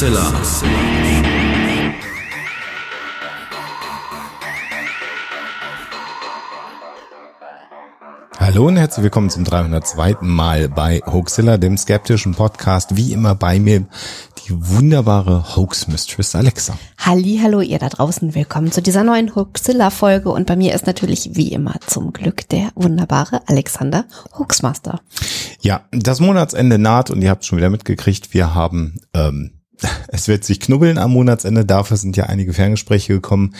[0.00, 0.32] Hoaxilla.
[8.38, 10.16] Hallo und herzlich willkommen zum 302.
[10.22, 12.96] Mal bei Hoaxilla, dem skeptischen Podcast.
[12.96, 13.84] Wie immer bei mir
[14.46, 16.78] die wunderbare Hoax Mistress Alexa.
[16.96, 20.86] Halli, hallo ihr da draußen, willkommen zu dieser neuen Hoaxilla Folge und bei mir ist
[20.86, 24.06] natürlich wie immer zum Glück der wunderbare Alexander
[24.38, 25.02] Hoaxmaster.
[25.60, 29.59] Ja, das Monatsende naht und ihr habt schon wieder mitgekriegt, wir haben ähm,
[30.08, 31.64] es wird sich knubbeln am Monatsende.
[31.64, 33.54] Dafür sind ja einige Ferngespräche gekommen.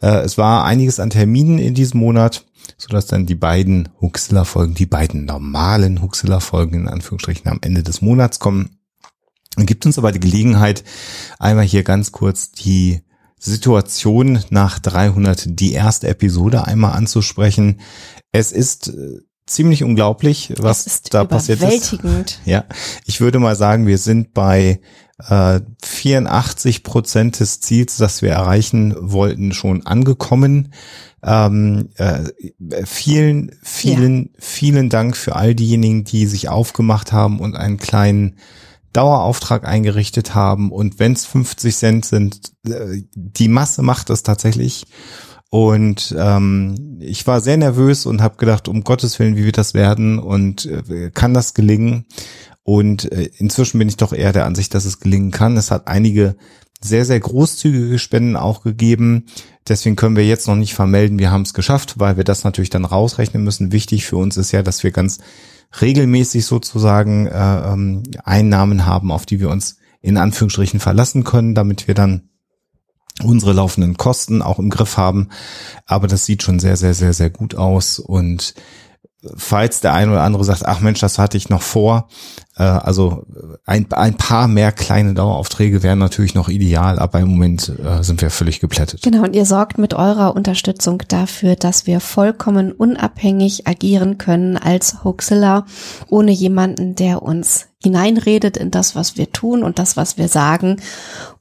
[0.00, 2.44] Äh, es war einiges an Terminen in diesem Monat
[2.78, 8.02] so dass dann die beiden Huxilla-Folgen, die beiden normalen Huxilla-Folgen in Anführungsstrichen am Ende des
[8.02, 8.78] Monats kommen.
[9.56, 10.84] Dann gibt uns aber die Gelegenheit,
[11.38, 13.02] einmal hier ganz kurz die
[13.38, 17.80] Situation nach 300, die erste Episode einmal anzusprechen.
[18.32, 21.98] Es ist äh, ziemlich unglaublich, was da passiert ist.
[22.44, 22.64] Ja,
[23.04, 24.80] ich würde mal sagen, wir sind bei
[25.18, 30.72] äh, 84 Prozent des Ziels, das wir erreichen wollten, schon angekommen.
[31.22, 32.24] Ähm, äh,
[32.84, 34.30] vielen, vielen, ja.
[34.38, 38.36] vielen Dank für all diejenigen, die sich aufgemacht haben und einen kleinen
[38.92, 40.70] Dauerauftrag eingerichtet haben.
[40.70, 44.86] Und wenn es 50 Cent sind, äh, die Masse macht es tatsächlich.
[45.48, 49.74] Und ähm, ich war sehr nervös und habe gedacht, um Gottes Willen, wie wird das
[49.74, 52.06] werden und äh, kann das gelingen?
[52.66, 55.56] Und äh, inzwischen bin ich doch eher der Ansicht, dass es gelingen kann.
[55.56, 56.34] Es hat einige
[56.80, 59.26] sehr, sehr großzügige Spenden auch gegeben.
[59.68, 62.70] Deswegen können wir jetzt noch nicht vermelden, wir haben es geschafft, weil wir das natürlich
[62.70, 63.70] dann rausrechnen müssen.
[63.70, 65.20] Wichtig für uns ist ja, dass wir ganz
[65.80, 71.86] regelmäßig sozusagen äh, ähm, Einnahmen haben, auf die wir uns in Anführungsstrichen verlassen können, damit
[71.86, 72.30] wir dann
[73.22, 75.28] unsere laufenden Kosten auch im Griff haben.
[75.86, 78.54] Aber das sieht schon sehr, sehr, sehr, sehr gut aus und
[79.36, 82.08] falls der eine oder andere sagt, ach Mensch, das hatte ich noch vor.
[82.56, 83.24] Äh, also
[83.64, 88.22] ein, ein paar mehr kleine Daueraufträge wären natürlich noch ideal, aber im Moment äh, sind
[88.22, 89.02] wir völlig geplättet.
[89.02, 95.04] Genau, und ihr sorgt mit eurer Unterstützung dafür, dass wir vollkommen unabhängig agieren können als
[95.04, 95.66] Hoaxilla,
[96.08, 100.76] ohne jemanden, der uns hineinredet in das, was wir tun und das, was wir sagen.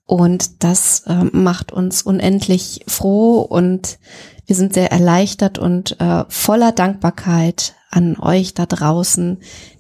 [0.06, 3.98] Und das äh, macht uns unendlich froh und
[4.46, 9.38] wir sind sehr erleichtert und äh, voller Dankbarkeit an euch da draußen,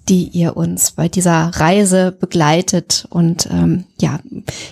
[0.08, 3.08] die ihr uns bei dieser Reise begleitet.
[3.10, 4.20] Und ähm, ja,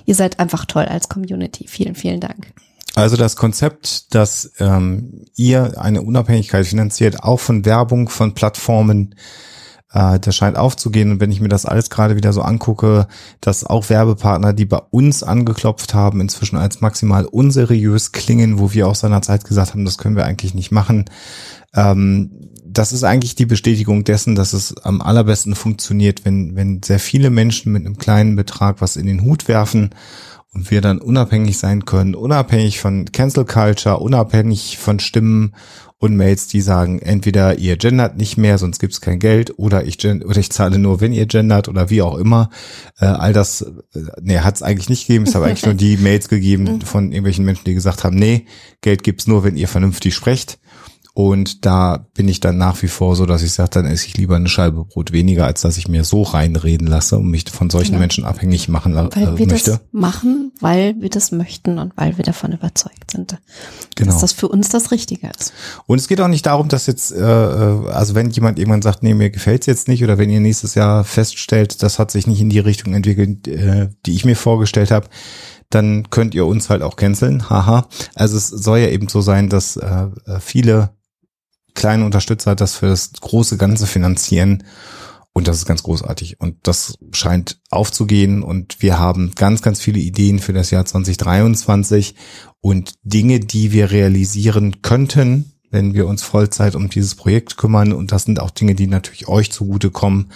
[0.06, 1.68] ihr seid einfach toll als Community.
[1.68, 2.54] Vielen, vielen Dank.
[2.96, 9.16] Also das Konzept, dass ähm, ihr eine Unabhängigkeit finanziert, auch von Werbung, von Plattformen,
[9.94, 11.12] äh, das scheint aufzugehen.
[11.12, 13.08] Und wenn ich mir das alles gerade wieder so angucke,
[13.42, 18.88] dass auch Werbepartner, die bei uns angeklopft haben, inzwischen als maximal unseriös klingen, wo wir
[18.88, 21.06] auch seinerzeit gesagt haben, das können wir eigentlich nicht machen.
[21.76, 27.00] Ähm, das ist eigentlich die Bestätigung dessen, dass es am allerbesten funktioniert, wenn, wenn sehr
[27.00, 29.92] viele Menschen mit einem kleinen Betrag was in den Hut werfen
[30.54, 35.54] und wir dann unabhängig sein können, unabhängig von Cancel Culture, unabhängig von Stimmen
[35.98, 40.06] und Mails, die sagen, entweder ihr gendert nicht mehr, sonst gibt's kein Geld, oder ich
[40.06, 42.50] oder ich zahle nur, wenn ihr gendert oder wie auch immer.
[43.00, 45.26] Äh, all das, äh, nee, hat's eigentlich nicht gegeben.
[45.26, 46.82] Es habe eigentlich nur die Mails gegeben mhm.
[46.82, 48.46] von irgendwelchen Menschen, die gesagt haben, nee,
[48.82, 50.60] Geld gibt's nur, wenn ihr vernünftig sprecht.
[51.16, 54.18] Und da bin ich dann nach wie vor so, dass ich sage, dann esse ich
[54.18, 57.70] lieber eine Scheibe Brot weniger, als dass ich mir so reinreden lasse und mich von
[57.70, 58.00] solchen genau.
[58.00, 59.72] Menschen abhängig machen weil äh, wir möchte.
[59.72, 63.38] Das machen, weil wir das möchten und weil wir davon überzeugt sind,
[63.96, 64.12] genau.
[64.12, 65.54] dass das für uns das Richtige ist.
[65.86, 69.04] Und es geht auch nicht darum, dass jetzt, äh, äh also wenn jemand irgendwann sagt,
[69.04, 72.42] nee, mir gefällt's jetzt nicht, oder wenn ihr nächstes Jahr feststellt, das hat sich nicht
[72.42, 75.10] in die Richtung entwickelt, äh, die ich mir vorgestellt habe,
[75.70, 77.52] dann könnt ihr uns halt auch canceln.
[77.52, 77.88] Haha.
[78.16, 80.08] Also es soll ja eben so sein, dass äh,
[80.40, 80.90] viele
[81.74, 84.64] kleine Unterstützer das für das große Ganze finanzieren.
[85.34, 86.40] Und das ist ganz großartig.
[86.40, 88.44] Und das scheint aufzugehen.
[88.44, 92.16] Und wir haben ganz, ganz viele Ideen für das Jahr 2023
[92.62, 97.94] und Dinge, die wir realisieren könnten, wenn wir uns Vollzeit um dieses Projekt kümmern.
[97.94, 100.32] Und das sind auch Dinge, die natürlich euch zugutekommen.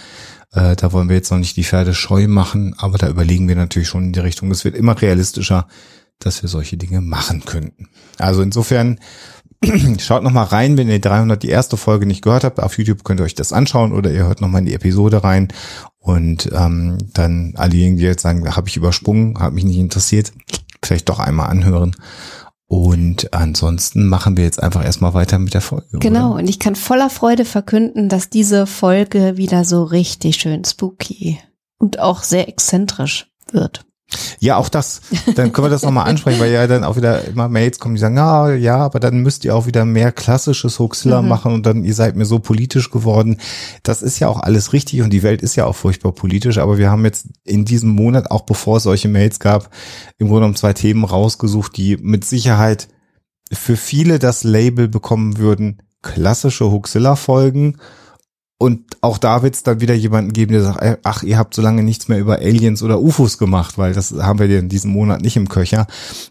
[0.52, 3.54] Äh, da wollen wir jetzt noch nicht die Pferde scheu machen, aber da überlegen wir
[3.54, 4.50] natürlich schon in die Richtung.
[4.50, 5.68] Es wird immer realistischer,
[6.18, 7.88] dass wir solche Dinge machen könnten.
[8.18, 8.98] Also insofern
[9.98, 12.60] Schaut noch mal rein, wenn ihr 300 die erste Folge nicht gehört habt.
[12.60, 15.24] Auf YouTube könnt ihr euch das anschauen oder ihr hört noch mal in die Episode
[15.24, 15.48] rein.
[15.98, 20.32] Und ähm, dann alle die jetzt sagen, habe ich übersprungen, hat mich nicht interessiert,
[20.82, 21.96] vielleicht doch einmal anhören.
[22.66, 25.98] Und ansonsten machen wir jetzt einfach erstmal weiter mit der Folge.
[25.98, 26.40] Genau, oder?
[26.40, 31.40] und ich kann voller Freude verkünden, dass diese Folge wieder so richtig schön spooky
[31.78, 33.87] und auch sehr exzentrisch wird.
[34.40, 35.02] Ja, auch das.
[35.34, 38.00] Dann können wir das nochmal ansprechen, weil ja dann auch wieder immer Mails kommen, die
[38.00, 41.28] sagen, ah, ja, aber dann müsst ihr auch wieder mehr klassisches Hoaxilla mhm.
[41.28, 43.38] machen und dann, ihr seid mir so politisch geworden.
[43.82, 46.78] Das ist ja auch alles richtig und die Welt ist ja auch furchtbar politisch, aber
[46.78, 49.70] wir haben jetzt in diesem Monat, auch bevor es solche Mails gab,
[50.16, 52.88] im Grunde genommen zwei Themen rausgesucht, die mit Sicherheit
[53.52, 57.76] für viele das Label bekommen würden, klassische Hoaxilla-Folgen
[58.60, 61.62] und auch da wird es dann wieder jemanden geben, der sagt, ach, ihr habt so
[61.62, 65.22] lange nichts mehr über Aliens oder UFOs gemacht, weil das haben wir in diesem Monat
[65.22, 65.86] nicht im Köcher.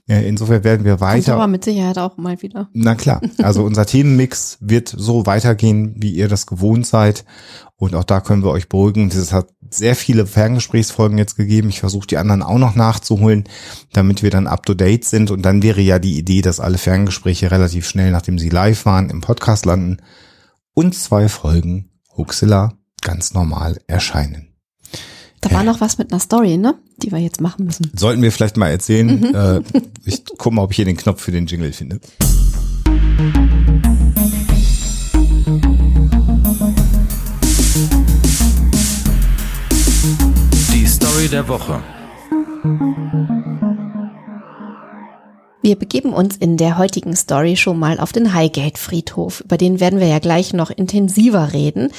[0.07, 1.35] Insofern werden wir weiter.
[1.35, 2.68] aber mit Sicherheit auch mal wieder.
[2.74, 7.24] Na klar, also unser Themenmix wird so weitergehen, wie ihr das gewohnt seid.
[7.77, 9.07] Und auch da können wir euch beruhigen.
[9.07, 11.69] Es hat sehr viele Ferngesprächsfolgen jetzt gegeben.
[11.69, 13.45] Ich versuche die anderen auch noch nachzuholen,
[13.94, 15.31] damit wir dann up to date sind.
[15.31, 19.09] Und dann wäre ja die Idee, dass alle Ferngespräche relativ schnell, nachdem sie live waren,
[19.09, 19.97] im Podcast landen
[20.73, 21.87] und zwei Folgen
[22.18, 24.48] Huxilla ganz normal erscheinen.
[25.42, 26.75] Da war noch was mit einer Story, ne?
[26.98, 27.92] Die wir jetzt machen müssen.
[27.96, 29.19] Sollten wir vielleicht mal erzählen.
[29.19, 29.36] Mhm.
[29.36, 29.62] Äh,
[30.04, 32.00] ich gucke mal, ob ich hier den Knopf für den Jingle finde.
[40.74, 41.80] Die Story der Woche.
[45.68, 49.42] Wir begeben uns in der heutigen Story schon mal auf den Highgate-Friedhof.
[49.42, 51.90] Über den werden wir ja gleich noch intensiver reden.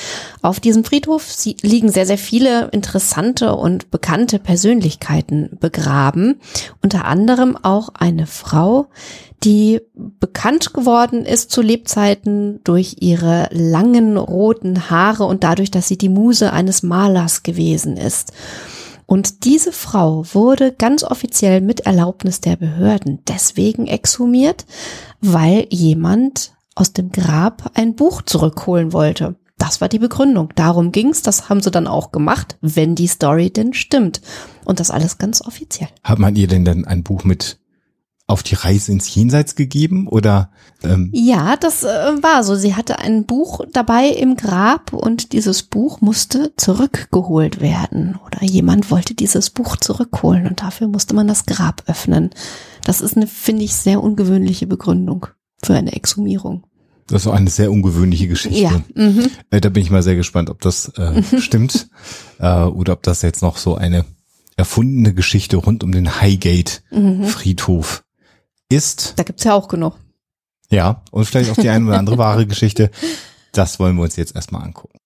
[0.41, 1.27] Auf diesem Friedhof
[1.61, 6.41] liegen sehr, sehr viele interessante und bekannte Persönlichkeiten begraben.
[6.83, 8.87] Unter anderem auch eine Frau,
[9.45, 15.99] die bekannt geworden ist zu Lebzeiten durch ihre langen roten Haare und dadurch, dass sie
[15.99, 18.33] die Muse eines Malers gewesen ist.
[19.09, 24.67] Und diese Frau wurde ganz offiziell mit Erlaubnis der Behörden deswegen exhumiert,
[25.23, 29.37] weil jemand aus dem Grab ein Buch zurückholen wollte.
[29.57, 30.53] Das war die Begründung.
[30.57, 31.23] Darum ging's.
[31.23, 34.21] Das haben sie dann auch gemacht, wenn die Story denn stimmt.
[34.67, 35.89] Und das alles ganz offiziell.
[36.05, 37.59] Hat man ihr denn dann ein Buch mit
[38.29, 40.51] auf die Reise ins Jenseits gegeben oder?
[40.85, 41.11] Ähm?
[41.13, 41.87] Ja, das äh,
[42.23, 42.55] war so.
[42.55, 48.91] Sie hatte ein Buch dabei im Grab und dieses Buch musste zurückgeholt werden oder jemand
[48.91, 52.31] wollte dieses Buch zurückholen und dafür musste man das Grab öffnen.
[52.85, 55.27] Das ist eine, finde ich, sehr ungewöhnliche Begründung
[55.65, 56.65] für eine Exhumierung.
[57.07, 58.61] Das ist auch eine sehr ungewöhnliche Geschichte.
[58.61, 58.83] Ja.
[58.95, 59.31] Mhm.
[59.51, 61.89] Äh, da bin ich mal sehr gespannt, ob das äh, stimmt
[62.39, 64.05] äh, oder ob das jetzt noch so eine
[64.59, 67.25] erfundene Geschichte rund um den Highgate mhm.
[67.25, 68.05] Friedhof
[68.69, 69.15] ist.
[69.17, 69.95] Da gibt's ja auch genug.
[70.71, 72.91] Ja, und vielleicht auch die eine oder andere wahre Geschichte.
[73.53, 74.99] Das wollen wir uns jetzt erstmal angucken.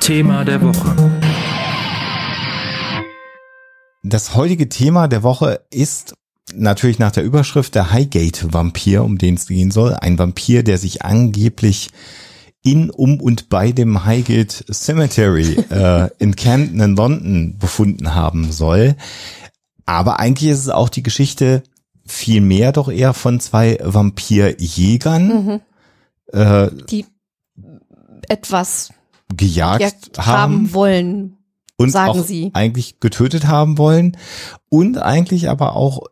[0.00, 0.96] Thema der Woche.
[4.02, 6.14] Das heutige Thema der Woche ist
[6.54, 9.94] natürlich nach der Überschrift der Highgate-Vampir, um den es gehen soll.
[9.94, 11.90] Ein Vampir, der sich angeblich
[12.62, 18.96] in, um und bei dem Highgate Cemetery äh, in Camden in London befunden haben soll.
[19.84, 21.62] Aber eigentlich ist es auch die Geschichte
[22.06, 25.60] viel mehr doch eher von zwei Vampirjägern, mhm.
[26.32, 27.06] äh, die
[28.28, 28.92] etwas
[29.36, 31.36] gejagt haben, haben wollen
[31.76, 32.50] und sagen sie.
[32.54, 34.16] eigentlich getötet haben wollen
[34.68, 36.02] und eigentlich aber auch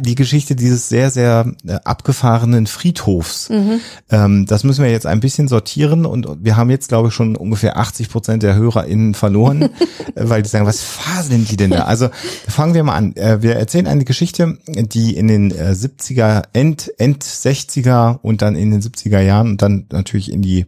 [0.00, 3.48] die Geschichte dieses sehr, sehr äh, abgefahrenen Friedhofs.
[3.48, 4.46] Mhm.
[4.46, 7.78] Das müssen wir jetzt ein bisschen sortieren und wir haben jetzt, glaube ich, schon ungefähr
[7.78, 9.62] 80 Prozent der HörerInnen verloren,
[10.14, 11.84] äh, weil die sagen, was faseln die denn da?
[11.84, 12.08] Also
[12.48, 13.14] fangen wir mal an.
[13.14, 18.82] wir erzählen eine Geschichte, die in den 70er, End, End 60er und dann in den
[18.82, 20.66] 70er Jahren und dann natürlich in die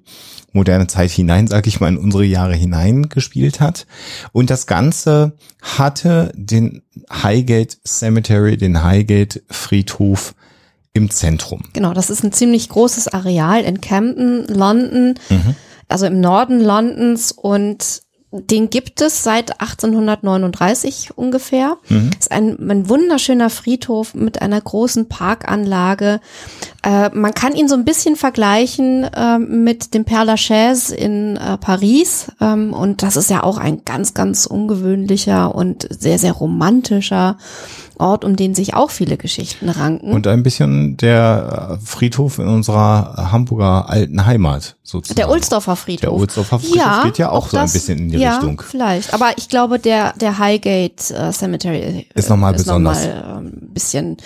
[0.52, 3.86] moderne Zeit hinein, sage ich mal, in unsere Jahre hinein gespielt hat.
[4.32, 10.34] Und das Ganze hatte den Highgate Cemetery, den Highgate Friedhof
[10.92, 11.62] im Zentrum.
[11.72, 15.54] Genau, das ist ein ziemlich großes Areal in Camden, London, mhm.
[15.88, 21.78] also im Norden Londons und den gibt es seit 1839 ungefähr.
[21.88, 22.10] Mhm.
[22.18, 26.20] Ist ein, ein wunderschöner Friedhof mit einer großen Parkanlage.
[26.82, 31.56] Äh, man kann ihn so ein bisschen vergleichen äh, mit dem Père Lachaise in äh,
[31.56, 32.30] Paris.
[32.38, 37.38] Ähm, und das ist ja auch ein ganz, ganz ungewöhnlicher und sehr, sehr romantischer
[37.98, 40.12] Ort, um den sich auch viele Geschichten ranken.
[40.12, 45.16] Und ein bisschen der Friedhof in unserer Hamburger alten Heimat sozusagen.
[45.16, 46.00] Der Ulsdorfer Friedhof.
[46.00, 48.36] Der Ulsdorfer Friedhof ja, geht ja auch, auch so das, ein bisschen in die ja,
[48.36, 48.62] Richtung.
[48.66, 49.12] vielleicht.
[49.14, 53.04] Aber ich glaube, der, der Highgate äh, Cemetery ist nochmal besonders.
[53.04, 54.16] Noch mal, äh, ein bisschen,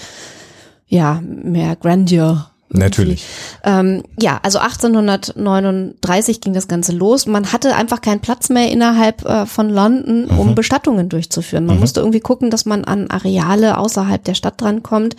[0.87, 3.25] ja, mehr Grandeur Natürlich.
[3.65, 7.27] Ähm, ja, also 1839 ging das Ganze los.
[7.27, 10.55] Man hatte einfach keinen Platz mehr innerhalb äh, von London, um Mhm.
[10.55, 11.67] Bestattungen durchzuführen.
[11.67, 11.81] Man Mhm.
[11.83, 15.17] musste irgendwie gucken, dass man an Areale außerhalb der Stadt drankommt.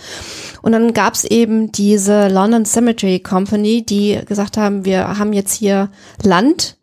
[0.62, 5.90] Und dann gab's eben diese London Cemetery Company, die gesagt haben, wir haben jetzt hier
[6.24, 6.78] Land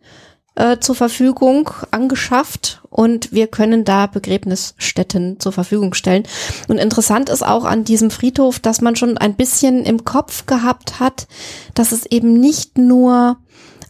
[0.54, 6.25] äh, zur Verfügung angeschafft und wir können da Begräbnisstätten zur Verfügung stellen.
[6.69, 11.00] Und interessant ist auch an diesem Friedhof, dass man schon ein bisschen im Kopf gehabt
[11.00, 11.28] hat,
[11.75, 13.38] dass es eben nicht nur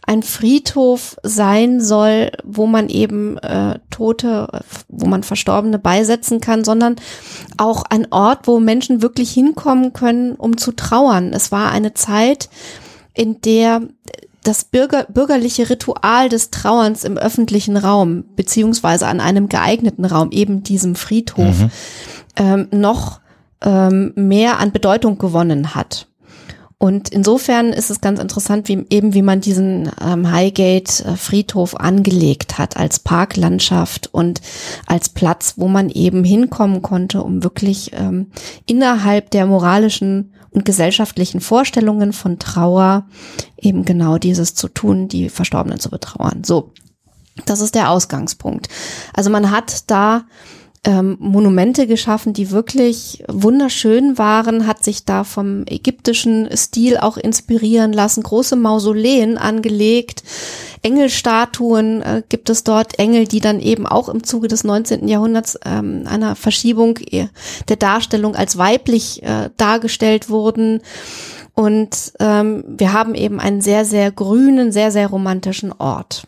[0.05, 6.63] ein Friedhof sein soll, wo man eben äh, Tote, äh, wo man Verstorbene beisetzen kann,
[6.63, 6.95] sondern
[7.57, 11.33] auch ein Ort, wo Menschen wirklich hinkommen können, um zu trauern.
[11.33, 12.49] Es war eine Zeit,
[13.13, 13.81] in der
[14.43, 20.63] das Bürger, bürgerliche Ritual des Trauerns im öffentlichen Raum, beziehungsweise an einem geeigneten Raum, eben
[20.63, 21.71] diesem Friedhof, Mhm.
[22.37, 23.19] ähm, noch
[23.63, 26.07] ähm, mehr an Bedeutung gewonnen hat.
[26.81, 32.57] Und insofern ist es ganz interessant, wie eben wie man diesen ähm, Highgate äh, angelegt
[32.57, 34.41] hat als Parklandschaft und
[34.87, 38.31] als Platz, wo man eben hinkommen konnte, um wirklich ähm,
[38.65, 43.05] innerhalb der moralischen und gesellschaftlichen Vorstellungen von Trauer
[43.57, 46.43] eben genau dieses zu tun, die Verstorbenen zu betrauern.
[46.43, 46.73] So,
[47.45, 48.69] das ist der Ausgangspunkt.
[49.13, 50.23] Also man hat da
[50.83, 57.93] ähm, Monumente geschaffen, die wirklich wunderschön waren, hat sich da vom ägyptischen Stil auch inspirieren
[57.93, 60.23] lassen, große Mausoleen angelegt,
[60.83, 65.07] Engelstatuen äh, gibt es dort, Engel, die dann eben auch im Zuge des 19.
[65.07, 66.95] Jahrhunderts ähm, einer Verschiebung
[67.67, 70.81] der Darstellung als weiblich äh, dargestellt wurden.
[71.53, 76.27] Und ähm, wir haben eben einen sehr, sehr grünen, sehr, sehr romantischen Ort.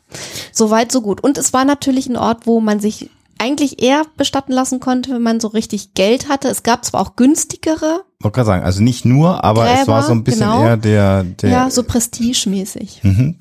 [0.51, 1.23] Soweit, so gut.
[1.23, 5.21] Und es war natürlich ein Ort, wo man sich eigentlich eher bestatten lassen konnte, wenn
[5.21, 6.47] man so richtig Geld hatte.
[6.47, 10.03] Es gab zwar auch günstigere, Wollte gerade sagen, also nicht nur, aber es Gräber, war
[10.03, 10.63] so ein bisschen genau.
[10.63, 13.01] eher der, der ja, so prestigemäßig.
[13.03, 13.35] Mhm.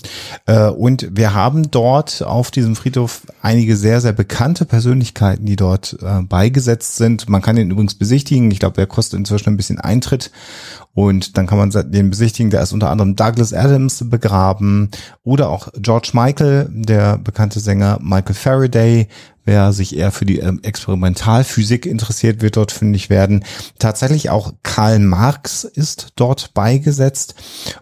[0.46, 5.96] Äh, und wir haben dort auf diesem Friedhof einige sehr, sehr bekannte Persönlichkeiten, die dort
[6.02, 7.28] äh, beigesetzt sind.
[7.28, 8.50] Man kann den übrigens besichtigen.
[8.50, 10.30] Ich glaube, der kostet inzwischen ein bisschen Eintritt.
[10.94, 12.50] Und dann kann man den besichtigen.
[12.50, 14.90] Da ist unter anderem Douglas Adams begraben
[15.22, 19.08] oder auch George Michael, der bekannte Sänger Michael Faraday.
[19.44, 23.44] Wer sich eher für die ähm, Experimentalphysik interessiert, wird dort fündig werden.
[23.78, 27.34] Tatsächlich auch Karl Marx ist dort beigesetzt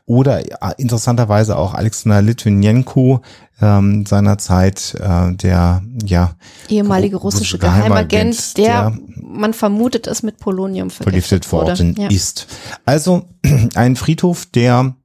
[0.06, 3.20] oder äh, interessanterweise auch Alexander Litvinenko
[3.62, 6.34] ähm, seinerzeit äh, der ja
[6.68, 11.94] Ehemalige Ru- russische Geheimagent, Geheimagent, der, der man vermutet ist mit Polonium vergiftet, vergiftet worden.
[11.96, 12.08] Ja.
[12.08, 12.48] ist.
[12.84, 13.28] Also
[13.74, 14.96] ein Friedhof, der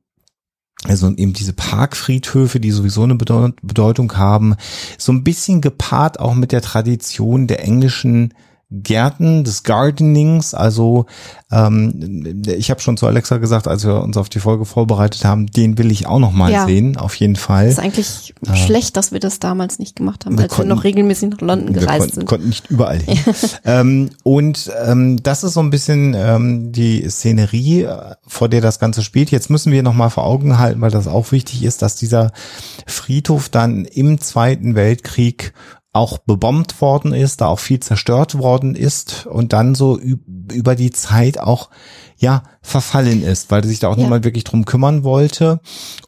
[0.88, 4.56] also eben diese Parkfriedhöfe, die sowieso eine Bedeu- Bedeutung haben,
[4.98, 8.34] so ein bisschen gepaart auch mit der Tradition der englischen
[8.72, 10.54] Gärten, des Gardenings.
[10.54, 11.06] Also
[11.52, 15.48] ähm, ich habe schon zu Alexa gesagt, als wir uns auf die Folge vorbereitet haben,
[15.48, 16.66] den will ich auch noch mal Ja.
[16.66, 17.68] sehen, auf jeden Fall.
[17.68, 20.84] Ist eigentlich schlecht, dass wir das damals nicht gemacht haben, Wir als konnten- wir noch
[20.84, 22.26] regelmäßig nach London gereist konnten, sind.
[22.26, 23.18] konnten nicht überall hin.
[23.66, 28.80] ähm, und ähm, das ist so ein bisschen ähm, die Szenerie, äh, vor der das
[28.80, 29.32] Ganze spielt.
[29.32, 32.32] Jetzt müssen wir noch mal vor Augen halten, weil das auch wichtig ist, dass dieser
[32.88, 35.54] Friedhof dann im Zweiten Weltkrieg
[35.96, 40.20] auch bebombt worden ist, da auch viel zerstört worden ist und dann so üb
[40.54, 41.70] über die Zeit auch
[42.18, 44.04] ja verfallen ist, weil er sich da auch Ja.
[44.04, 45.60] niemand wirklich drum kümmern wollte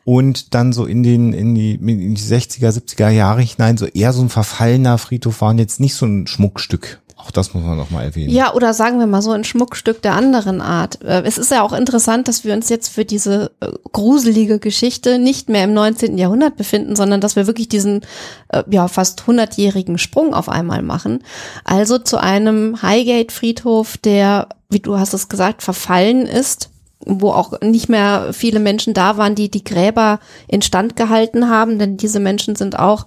[0.04, 4.14] und dann so in den in die in die 60er 70er Jahre hinein so eher
[4.14, 7.02] so ein verfallener Friedhof war und jetzt nicht so ein Schmuckstück.
[7.18, 8.30] Auch das muss man noch mal erwähnen.
[8.30, 11.04] Ja, oder sagen wir mal so ein Schmuckstück der anderen Art.
[11.04, 15.18] Äh, Es ist ja auch interessant, dass wir uns jetzt für diese äh, gruselige Geschichte
[15.18, 16.18] nicht mehr im 19.
[16.18, 18.02] Jahrhundert befinden, sondern dass wir wirklich diesen
[18.50, 21.24] äh, ja fast 100-jährigen Sprung auf einmal machen.
[21.64, 26.70] Also zu einem Highgate-Friedhof, der, wie du hast es gesagt, verfallen ist
[27.06, 31.98] wo auch nicht mehr viele Menschen da waren, die die Gräber instand gehalten haben, denn
[31.98, 33.06] diese Menschen sind auch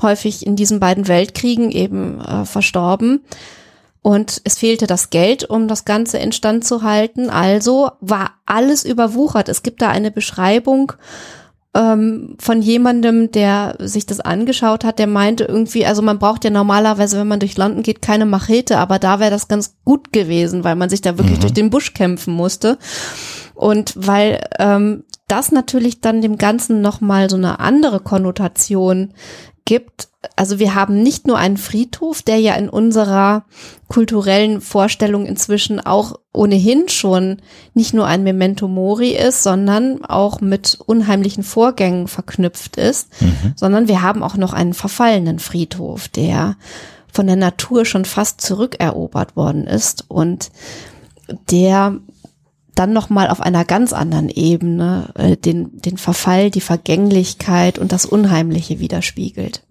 [0.00, 3.24] häufig in diesen beiden Weltkriegen eben äh, verstorben.
[4.02, 7.28] Und es fehlte das Geld, um das Ganze instand zu halten.
[7.28, 9.48] Also war alles überwuchert.
[9.48, 10.92] Es gibt da eine Beschreibung
[11.76, 16.50] ähm, von jemandem, der sich das angeschaut hat, der meinte irgendwie, also man braucht ja
[16.50, 20.64] normalerweise, wenn man durch London geht, keine Machete, aber da wäre das ganz gut gewesen,
[20.64, 21.40] weil man sich da wirklich Mhm.
[21.42, 22.78] durch den Busch kämpfen musste.
[23.54, 29.12] Und weil ähm, das natürlich dann dem Ganzen nochmal so eine andere Konnotation
[29.66, 30.08] gibt.
[30.34, 33.44] Also wir haben nicht nur einen Friedhof, der ja in unserer
[33.88, 37.42] kulturellen Vorstellung inzwischen auch ohnehin schon
[37.74, 43.08] nicht nur ein Memento Mori ist, sondern auch mit unheimlichen Vorgängen verknüpft ist,
[43.54, 46.56] sondern wir haben auch noch einen verfallenen Friedhof, der
[47.12, 50.50] von der Natur schon fast zurückerobert worden ist und
[51.50, 51.98] der
[52.76, 58.06] dann nochmal auf einer ganz anderen Ebene äh, den, den Verfall, die Vergänglichkeit und das
[58.06, 59.62] Unheimliche widerspiegelt.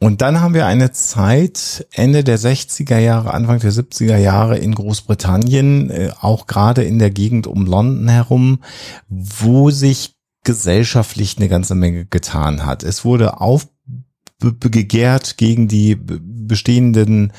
[0.00, 4.74] Und dann haben wir eine Zeit, Ende der 60er Jahre, Anfang der 70er Jahre in
[4.74, 8.60] Großbritannien, äh, auch gerade in der Gegend um London herum,
[9.08, 12.84] wo sich gesellschaftlich eine ganze Menge getan hat.
[12.84, 17.32] Es wurde aufgegehrt gegen die bestehenden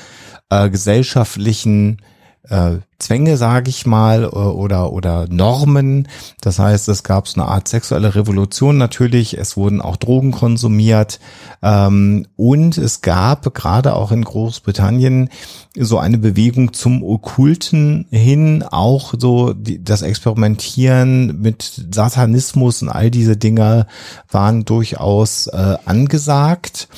[0.50, 2.02] äh, gesellschaftlichen
[2.48, 6.08] äh, Zwänge, sage ich mal, oder, oder Normen.
[6.40, 9.36] Das heißt, es gab so eine Art sexuelle Revolution natürlich.
[9.36, 11.20] Es wurden auch Drogen konsumiert.
[11.62, 15.30] Ähm, und es gab gerade auch in Großbritannien
[15.76, 23.10] so eine Bewegung zum Okkulten hin, auch so die, das Experimentieren mit Satanismus und all
[23.10, 23.86] diese Dinge
[24.28, 26.88] waren durchaus äh, angesagt.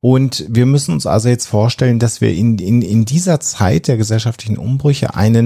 [0.00, 3.96] Und wir müssen uns also jetzt vorstellen, dass wir in, in, in dieser Zeit der
[3.96, 5.45] gesellschaftlichen Umbrüche einen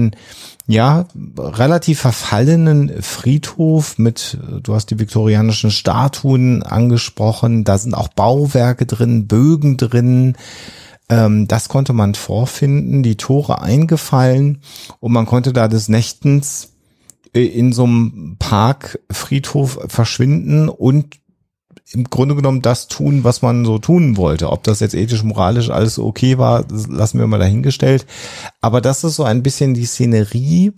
[0.67, 1.05] ja,
[1.37, 9.27] relativ verfallenen Friedhof mit, du hast die viktorianischen Statuen angesprochen, da sind auch Bauwerke drin,
[9.27, 10.35] Bögen drin,
[11.11, 14.61] ähm, das konnte man vorfinden, die Tore eingefallen.
[14.99, 16.71] Und man konnte da des Nächtens
[17.33, 21.17] äh, in so einem Parkfriedhof verschwinden und
[21.93, 24.49] im Grunde genommen das tun, was man so tun wollte.
[24.49, 28.05] Ob das jetzt ethisch, moralisch alles okay war, lassen wir mal dahingestellt.
[28.61, 30.73] Aber das ist so ein bisschen die Szenerie,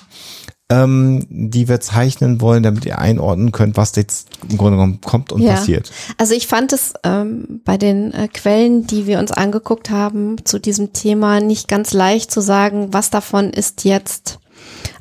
[0.70, 5.32] ähm, die wir zeichnen wollen, damit ihr einordnen könnt, was jetzt im Grunde genommen kommt
[5.32, 5.54] und ja.
[5.54, 5.92] passiert.
[6.18, 10.60] Also ich fand es ähm, bei den äh, Quellen, die wir uns angeguckt haben zu
[10.60, 14.40] diesem Thema, nicht ganz leicht zu sagen, was davon ist jetzt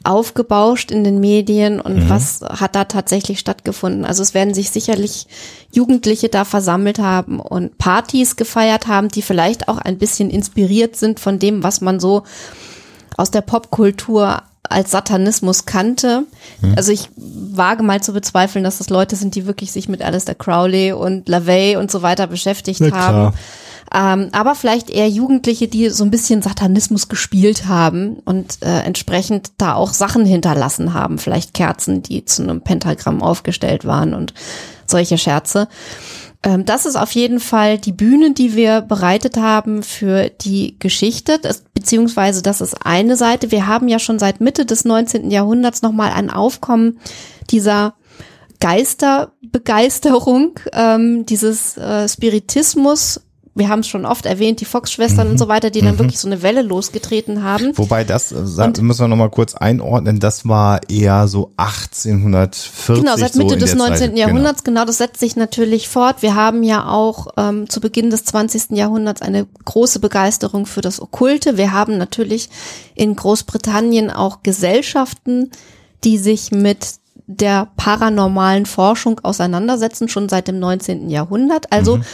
[0.04, 2.08] aufgebauscht in den Medien und mhm.
[2.08, 4.04] was hat da tatsächlich stattgefunden.
[4.04, 5.26] Also es werden sich sicherlich
[5.72, 11.20] Jugendliche da versammelt haben und Partys gefeiert haben, die vielleicht auch ein bisschen inspiriert sind
[11.20, 12.24] von dem, was man so
[13.16, 16.24] aus der Popkultur als Satanismus kannte.
[16.60, 16.74] Mhm.
[16.76, 20.34] Also ich wage mal zu bezweifeln, dass das Leute sind, die wirklich sich mit Alistair
[20.34, 23.34] Crowley und LaVey und so weiter beschäftigt haben.
[23.94, 29.52] Ähm, aber vielleicht eher Jugendliche, die so ein bisschen Satanismus gespielt haben und äh, entsprechend
[29.58, 31.18] da auch Sachen hinterlassen haben.
[31.18, 34.34] Vielleicht Kerzen, die zu einem Pentagramm aufgestellt waren und
[34.86, 35.68] solche Scherze.
[36.42, 41.38] Ähm, das ist auf jeden Fall die Bühne, die wir bereitet haben für die Geschichte,
[41.38, 43.50] das, beziehungsweise das ist eine Seite.
[43.50, 45.30] Wir haben ja schon seit Mitte des 19.
[45.30, 46.98] Jahrhunderts nochmal ein Aufkommen
[47.50, 47.94] dieser
[48.60, 53.20] Geisterbegeisterung, ähm, dieses äh, Spiritismus
[53.54, 55.32] wir haben es schon oft erwähnt, die Fox-Schwestern mhm.
[55.32, 55.98] und so weiter, die dann mhm.
[55.98, 57.76] wirklich so eine Welle losgetreten haben.
[57.76, 63.04] Wobei das, äh, sagen, müssen wir nochmal kurz einordnen, das war eher so 1840.
[63.04, 63.96] Genau, seit Mitte so des 19.
[63.96, 64.10] Zeit.
[64.10, 64.20] Genau.
[64.20, 64.80] Jahrhunderts, genau.
[64.80, 66.22] genau, das setzt sich natürlich fort.
[66.22, 68.70] Wir haben ja auch ähm, zu Beginn des 20.
[68.70, 71.58] Jahrhunderts eine große Begeisterung für das Okkulte.
[71.58, 72.48] Wir haben natürlich
[72.94, 75.50] in Großbritannien auch Gesellschaften,
[76.04, 76.94] die sich mit
[77.26, 81.10] der paranormalen Forschung auseinandersetzen, schon seit dem 19.
[81.10, 81.70] Jahrhundert.
[81.70, 82.04] Also mhm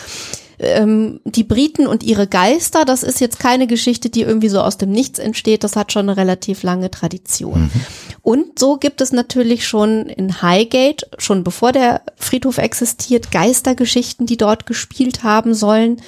[0.59, 4.79] ähm, die Briten und ihre Geister, das ist jetzt keine Geschichte, die irgendwie so aus
[4.79, 5.65] dem Nichts entsteht.
[5.65, 7.63] Das hat schon eine relativ lange Tradition.
[7.63, 7.71] Mhm.
[8.23, 14.37] Und so gibt es natürlich schon in Highgate, schon bevor der Friedhof existiert, Geistergeschichten, die
[14.37, 16.03] dort gespielt haben sollen.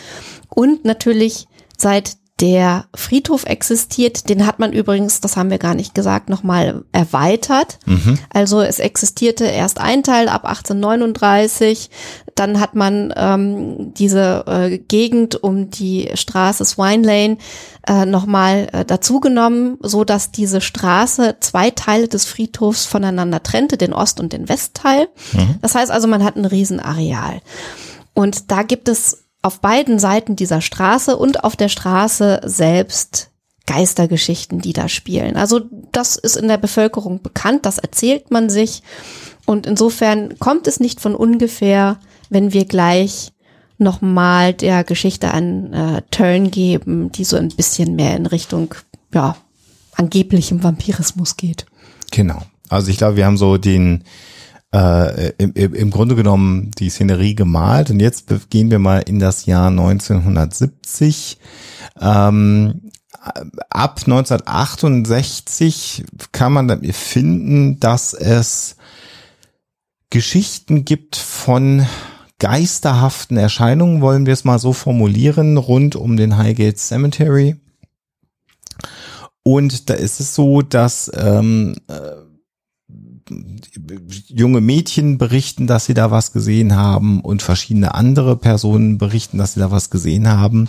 [0.48, 5.94] Und natürlich seit der Friedhof existiert, den hat man übrigens, das haben wir gar nicht
[5.94, 7.78] gesagt, nochmal erweitert.
[7.84, 8.18] Mhm.
[8.30, 11.90] Also es existierte erst ein Teil ab 1839,
[12.34, 17.38] dann hat man ähm, diese äh, Gegend um die Straße Swine Lane
[17.86, 23.92] äh, nochmal äh, dazugenommen, so dass diese Straße zwei Teile des Friedhofs voneinander trennte, den
[23.92, 25.08] Ost- und den Westteil.
[25.32, 25.56] Mhm.
[25.60, 27.42] Das heißt also, man hat ein Riesenareal.
[28.14, 33.30] Und da gibt es auf beiden Seiten dieser Straße und auf der Straße selbst
[33.66, 35.36] Geistergeschichten, die da spielen.
[35.36, 35.60] Also
[35.92, 38.82] das ist in der Bevölkerung bekannt, das erzählt man sich.
[39.46, 41.98] Und insofern kommt es nicht von ungefähr,
[42.28, 43.32] wenn wir gleich
[43.78, 48.74] nochmal der Geschichte einen äh, Turn geben, die so ein bisschen mehr in Richtung,
[49.14, 49.36] ja,
[49.94, 51.66] angeblichem Vampirismus geht.
[52.10, 52.42] Genau.
[52.68, 54.04] Also ich glaube, wir haben so den,
[54.72, 57.90] äh, im, im Grunde genommen die Szenerie gemalt.
[57.90, 61.38] Und jetzt gehen wir mal in das Jahr 1970.
[62.00, 62.82] Ähm,
[63.68, 68.76] ab 1968 kann man finden, dass es
[70.10, 71.86] Geschichten gibt von
[72.38, 77.56] geisterhaften Erscheinungen, wollen wir es mal so formulieren, rund um den Highgate Cemetery.
[79.42, 82.29] Und da ist es so, dass ähm, äh,
[84.28, 89.54] junge Mädchen berichten, dass sie da was gesehen haben und verschiedene andere Personen berichten, dass
[89.54, 90.68] sie da was gesehen haben.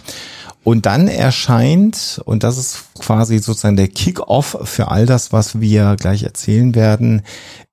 [0.64, 5.96] Und dann erscheint, und das ist quasi sozusagen der Kick-off für all das, was wir
[6.00, 7.24] gleich erzählen werden,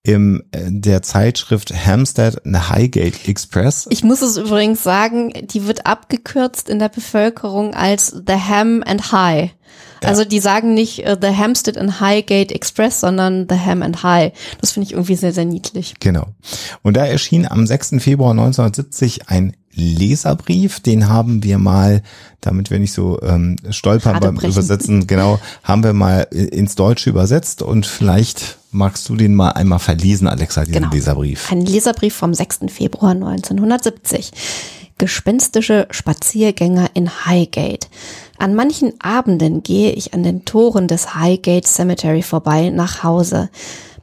[0.03, 3.87] im äh, der Zeitschrift Hampstead Highgate Express.
[3.91, 9.13] Ich muss es übrigens sagen, die wird abgekürzt in der Bevölkerung als The Ham and
[9.13, 9.51] High.
[10.03, 10.09] Ja.
[10.09, 14.33] Also die sagen nicht uh, The Hampstead and Highgate Express, sondern The Ham and High.
[14.61, 15.95] Das finde ich irgendwie sehr, sehr niedlich.
[16.01, 16.27] Genau.
[16.83, 17.97] Und da erschien am 6.
[17.99, 22.03] Februar 1970 ein Leserbrief, den haben wir mal,
[22.41, 27.63] damit wir nicht so ähm, stolpern beim Übersetzen, genau, haben wir mal ins Deutsche übersetzt
[27.63, 30.93] und vielleicht magst du den mal einmal verlesen, Alexa, diesen genau.
[30.93, 31.51] Leserbrief.
[31.53, 32.61] Ein Leserbrief vom 6.
[32.69, 34.33] Februar 1970.
[34.99, 37.89] Gespenstische Spaziergänger in Highgate.
[38.39, 43.51] An manchen Abenden gehe ich an den Toren des Highgate Cemetery vorbei nach Hause.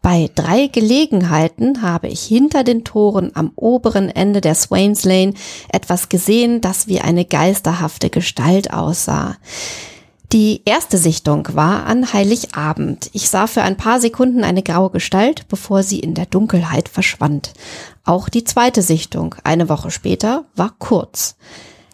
[0.02, 5.34] Bei drei Gelegenheiten habe ich hinter den Toren am oberen Ende der Swains Lane
[5.70, 9.38] etwas gesehen, das wie eine geisterhafte Gestalt aussah.
[10.32, 13.10] Die erste Sichtung war an Heiligabend.
[13.14, 17.54] Ich sah für ein paar Sekunden eine graue Gestalt, bevor sie in der Dunkelheit verschwand.
[18.04, 21.36] Auch die zweite Sichtung, eine Woche später, war kurz.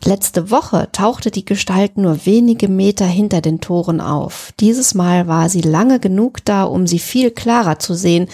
[0.03, 4.51] Letzte Woche tauchte die Gestalt nur wenige Meter hinter den Toren auf.
[4.59, 8.27] Dieses Mal war sie lange genug da, um sie viel klarer zu sehen,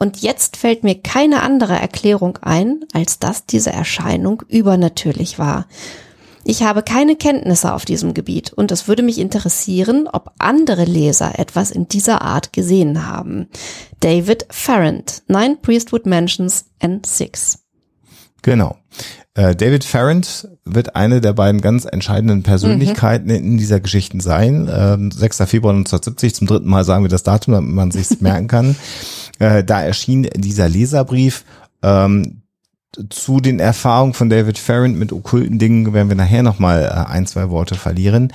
[0.00, 5.66] und jetzt fällt mir keine andere Erklärung ein, als dass diese Erscheinung übernatürlich war.
[6.44, 11.38] Ich habe keine Kenntnisse auf diesem Gebiet und es würde mich interessieren, ob andere Leser
[11.38, 13.48] etwas in dieser Art gesehen haben.
[14.00, 17.61] David Farrant, Nine Priestwood Mansions and Six.
[18.42, 18.76] Genau.
[19.34, 23.34] Äh, David Farrant wird eine der beiden ganz entscheidenden Persönlichkeiten mhm.
[23.34, 24.66] in dieser Geschichte sein.
[25.12, 25.40] 6.
[25.40, 28.76] Ähm, Februar 1970, zum dritten Mal sagen wir das Datum, damit man sich merken kann.
[29.38, 31.44] Äh, da erschien dieser Leserbrief.
[31.82, 32.42] Ähm,
[33.08, 37.26] zu den Erfahrungen von David Farrant mit okkulten Dingen werden wir nachher nochmal äh, ein,
[37.26, 38.32] zwei Worte verlieren.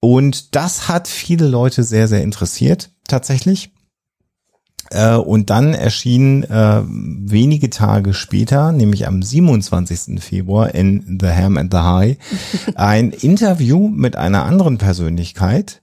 [0.00, 3.73] Und das hat viele Leute sehr, sehr interessiert, tatsächlich.
[4.90, 10.22] Äh, und dann erschien äh, wenige Tage später, nämlich am 27.
[10.22, 12.16] Februar in The Ham and the High,
[12.74, 15.82] ein Interview mit einer anderen Persönlichkeit.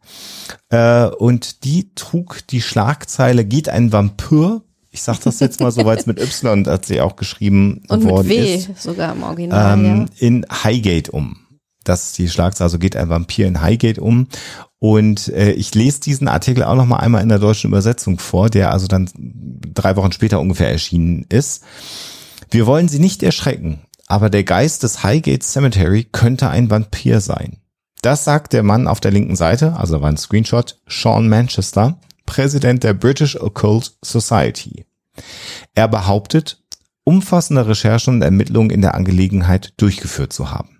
[0.70, 4.62] Äh, und die trug die Schlagzeile, geht ein Vampir
[4.94, 8.04] ich sag das jetzt mal so, weil es mit Y hat sie auch geschrieben Und
[8.04, 8.82] worden mit W ist.
[8.82, 9.74] sogar im Original.
[9.80, 10.28] Ähm, ja.
[10.28, 11.38] In Highgate um.
[11.84, 14.28] Das ist die Schlagzeile, also geht ein Vampir in Highgate um.
[14.84, 18.50] Und äh, ich lese diesen Artikel auch noch mal einmal in der deutschen Übersetzung vor,
[18.50, 21.63] der also dann drei Wochen später ungefähr erschienen ist.
[22.50, 27.58] Wir wollen Sie nicht erschrecken, aber der Geist des Highgate Cemetery könnte ein Vampir sein.
[28.02, 32.84] Das sagt der Mann auf der linken Seite, also war ein Screenshot, Sean Manchester, Präsident
[32.84, 34.88] der British Occult Society.
[35.76, 36.58] Er behauptet,
[37.04, 40.71] umfassende Recherchen und Ermittlungen in der Angelegenheit durchgeführt zu haben.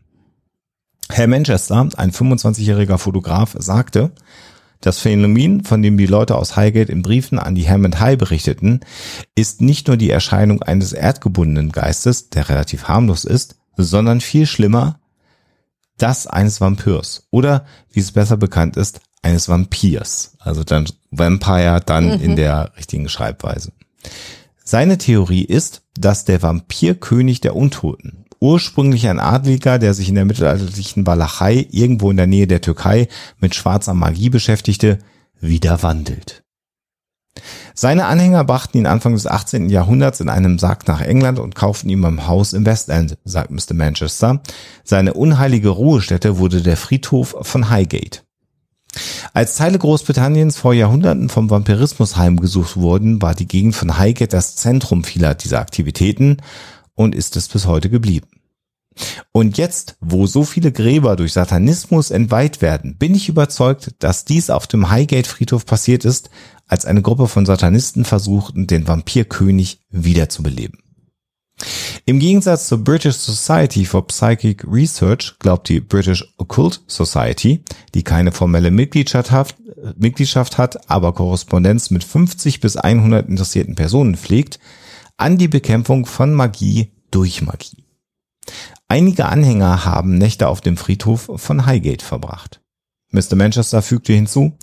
[1.12, 4.12] Herr Manchester, ein 25-jähriger Fotograf, sagte,
[4.82, 8.80] das Phänomen, von dem die Leute aus Highgate in Briefen an die Hammond High berichteten,
[9.36, 15.00] ist nicht nur die Erscheinung eines erdgebundenen Geistes, der relativ harmlos ist, sondern viel schlimmer,
[15.98, 20.36] das eines Vampirs oder, wie es besser bekannt ist, eines Vampirs.
[20.40, 22.22] Also dann Vampire dann mhm.
[22.22, 23.72] in der richtigen Schreibweise.
[24.64, 30.26] Seine Theorie ist, dass der Vampirkönig der Untoten ursprünglich ein Adliger, der sich in der
[30.26, 33.08] mittelalterlichen Walachei irgendwo in der Nähe der Türkei
[33.40, 35.00] mit schwarzer Magie beschäftigte,
[35.40, 36.44] wieder wandelt.
[37.74, 39.70] Seine Anhänger brachten ihn Anfang des 18.
[39.70, 43.74] Jahrhunderts in einem Sarg nach England und kauften ihm ein Haus im Westend, sagt Mr.
[43.74, 44.42] Manchester.
[44.84, 48.24] Seine unheilige Ruhestätte wurde der Friedhof von Highgate.
[49.34, 54.58] Als Teile Großbritanniens vor Jahrhunderten vom Vampirismus heimgesucht wurden, war die Gegend von Highgate das
[54.58, 56.38] Zentrum vieler dieser Aktivitäten
[56.96, 58.28] und ist es bis heute geblieben.
[59.32, 64.50] Und jetzt, wo so viele Gräber durch Satanismus entweiht werden, bin ich überzeugt, dass dies
[64.50, 66.30] auf dem Highgate Friedhof passiert ist,
[66.68, 70.80] als eine Gruppe von Satanisten versuchten, den Vampirkönig wiederzubeleben.
[72.06, 78.32] Im Gegensatz zur British Society for Psychic Research glaubt die British Occult Society, die keine
[78.32, 79.56] formelle Mitgliedschaft hat,
[79.96, 84.60] Mitgliedschaft hat, aber Korrespondenz mit 50 bis 100 interessierten Personen pflegt,
[85.22, 87.86] an die Bekämpfung von Magie durch Magie.
[88.88, 92.60] Einige Anhänger haben Nächte auf dem Friedhof von Highgate verbracht.
[93.12, 93.36] Mr.
[93.36, 94.54] Manchester fügte hinzu,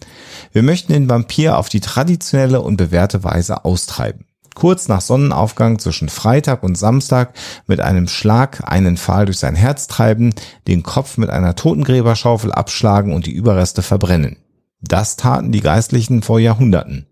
[0.53, 4.25] wir möchten den Vampir auf die traditionelle und bewährte Weise austreiben.
[4.55, 7.35] Kurz nach Sonnenaufgang zwischen Freitag und Samstag
[7.69, 10.35] mit einem Schlag einen Pfahl durch sein Herz treiben,
[10.67, 14.39] den Kopf mit einer Totengräberschaufel abschlagen und die Überreste verbrennen.
[14.81, 17.07] Das taten die Geistlichen vor Jahrhunderten.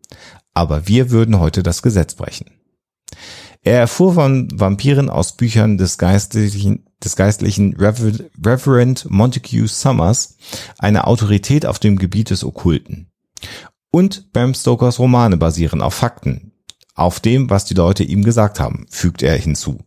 [0.53, 2.56] Aber wir würden heute das Gesetz brechen.
[3.63, 8.13] Er erfuhr von Vampiren aus Büchern des geistlichen, des geistlichen Rever
[8.45, 10.37] Reverend Montague Summers,
[10.79, 13.11] eine Autorität auf dem Gebiet des Okkulten.
[13.91, 16.53] Und Bram Stokers Romane basieren auf Fakten,
[16.95, 19.81] auf dem, was die Leute ihm gesagt haben, fügt er hinzu.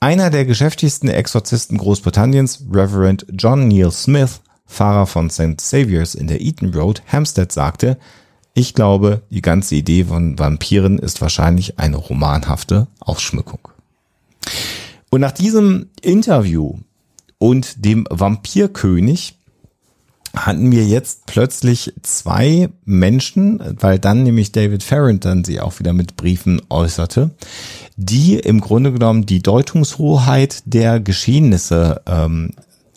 [0.00, 5.60] Einer der geschäftigsten Exorzisten Großbritanniens, Reverend John Neil Smith, Pfarrer von St.
[5.60, 7.98] Saviour's in der Eaton Road, Hampstead, sagte,
[8.58, 13.60] ich glaube, die ganze Idee von Vampiren ist wahrscheinlich eine romanhafte Ausschmückung.
[15.10, 16.74] Und nach diesem Interview
[17.38, 19.36] und dem Vampirkönig
[20.34, 26.16] hatten wir jetzt plötzlich zwei Menschen, weil dann nämlich David Farrington sie auch wieder mit
[26.16, 27.30] Briefen äußerte,
[27.96, 32.50] die im Grunde genommen die Deutungshoheit der Geschehnisse ähm,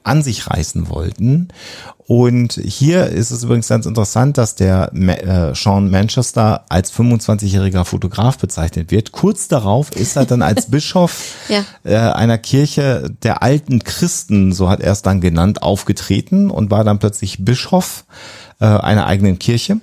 [0.03, 1.49] an sich reißen wollten.
[2.11, 8.37] Und hier ist es übrigens ganz interessant, dass der äh, Sean Manchester als 25-jähriger Fotograf
[8.37, 9.13] bezeichnet wird.
[9.13, 11.63] Kurz darauf ist er dann als Bischof ja.
[11.83, 16.83] äh, einer Kirche der alten Christen, so hat er es dann genannt, aufgetreten und war
[16.83, 18.03] dann plötzlich Bischof
[18.59, 19.79] äh, einer eigenen Kirche.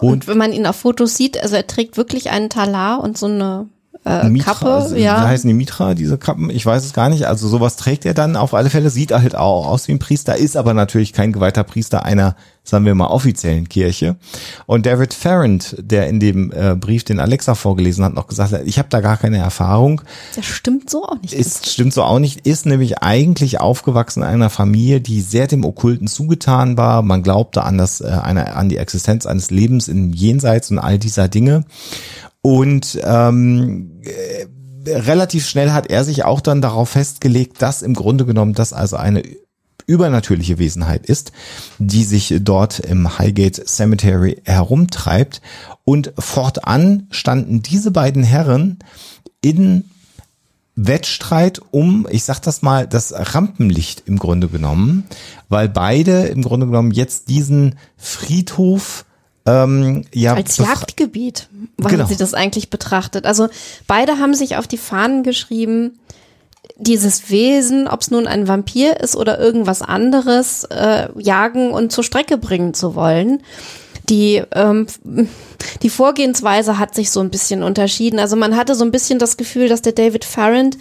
[0.00, 3.18] Und, und wenn man ihn auf Fotos sieht, also er trägt wirklich einen Talar und
[3.18, 3.66] so eine
[4.06, 5.22] äh, Mitra, Kappe, also, ja.
[5.22, 6.50] Wie heißen die Mitra, diese Kappen?
[6.50, 7.26] Ich weiß es gar nicht.
[7.26, 10.36] Also sowas trägt er dann auf alle Fälle, sieht halt auch aus wie ein Priester,
[10.36, 14.16] ist aber natürlich kein geweihter Priester einer, sagen wir mal, offiziellen Kirche.
[14.66, 18.62] Und David Farrand, der in dem äh, Brief, den Alexa vorgelesen hat, noch gesagt hat,
[18.66, 20.02] ich habe da gar keine Erfahrung.
[20.36, 21.32] Das stimmt so auch nicht.
[21.32, 25.64] Ist, stimmt so auch nicht, ist nämlich eigentlich aufgewachsen in einer Familie, die sehr dem
[25.64, 27.00] Okkulten zugetan war.
[27.00, 30.98] Man glaubte an das, äh, eine, an die Existenz eines Lebens im Jenseits und all
[30.98, 31.64] dieser Dinge.
[32.46, 38.26] Und ähm, äh, relativ schnell hat er sich auch dann darauf festgelegt, dass im Grunde
[38.26, 39.22] genommen das also eine
[39.86, 41.32] übernatürliche Wesenheit ist,
[41.78, 45.40] die sich dort im Highgate Cemetery herumtreibt.
[45.84, 48.78] Und fortan standen diese beiden Herren
[49.40, 49.84] in
[50.76, 55.04] Wettstreit um, ich sag das mal, das Rampenlicht im Grunde genommen,
[55.48, 59.06] weil beide im Grunde genommen jetzt diesen Friedhof
[59.46, 62.06] ähm, ja, als Jagdgebiet, wenn genau.
[62.06, 63.26] sie das eigentlich betrachtet.
[63.26, 63.48] Also
[63.86, 65.98] beide haben sich auf die Fahnen geschrieben,
[66.76, 72.04] dieses Wesen, ob es nun ein Vampir ist oder irgendwas anderes, äh, jagen und zur
[72.04, 73.42] Strecke bringen zu wollen.
[74.08, 74.86] Die, ähm,
[75.82, 78.18] die Vorgehensweise hat sich so ein bisschen unterschieden.
[78.18, 80.78] Also man hatte so ein bisschen das Gefühl, dass der David Farrand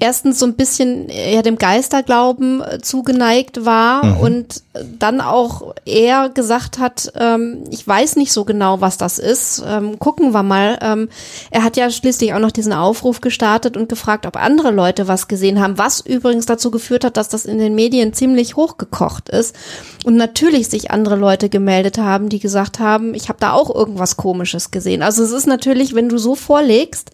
[0.00, 4.16] erstens so ein bisschen eher dem Geisterglauben äh, zugeneigt war mhm.
[4.18, 4.62] und
[4.98, 9.62] dann auch eher gesagt hat, ähm, ich weiß nicht so genau, was das ist.
[9.66, 10.78] Ähm, gucken wir mal.
[10.80, 11.08] Ähm,
[11.50, 15.26] er hat ja schließlich auch noch diesen Aufruf gestartet und gefragt, ob andere Leute was
[15.26, 19.56] gesehen haben, was übrigens dazu geführt hat, dass das in den Medien ziemlich hochgekocht ist
[20.04, 24.16] und natürlich sich andere Leute gemeldet haben, die gesagt haben, ich habe da auch irgendwas
[24.16, 25.02] Komisches gesehen.
[25.02, 27.10] Also es ist natürlich, wenn du so vorlegst,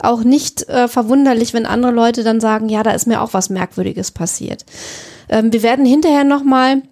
[0.00, 3.50] auch nicht äh, verwunderlich, wenn andere Leute dann sagen, ja, da ist mir auch was
[3.50, 4.64] Merkwürdiges passiert.
[5.28, 6.82] Ähm, wir werden hinterher nochmal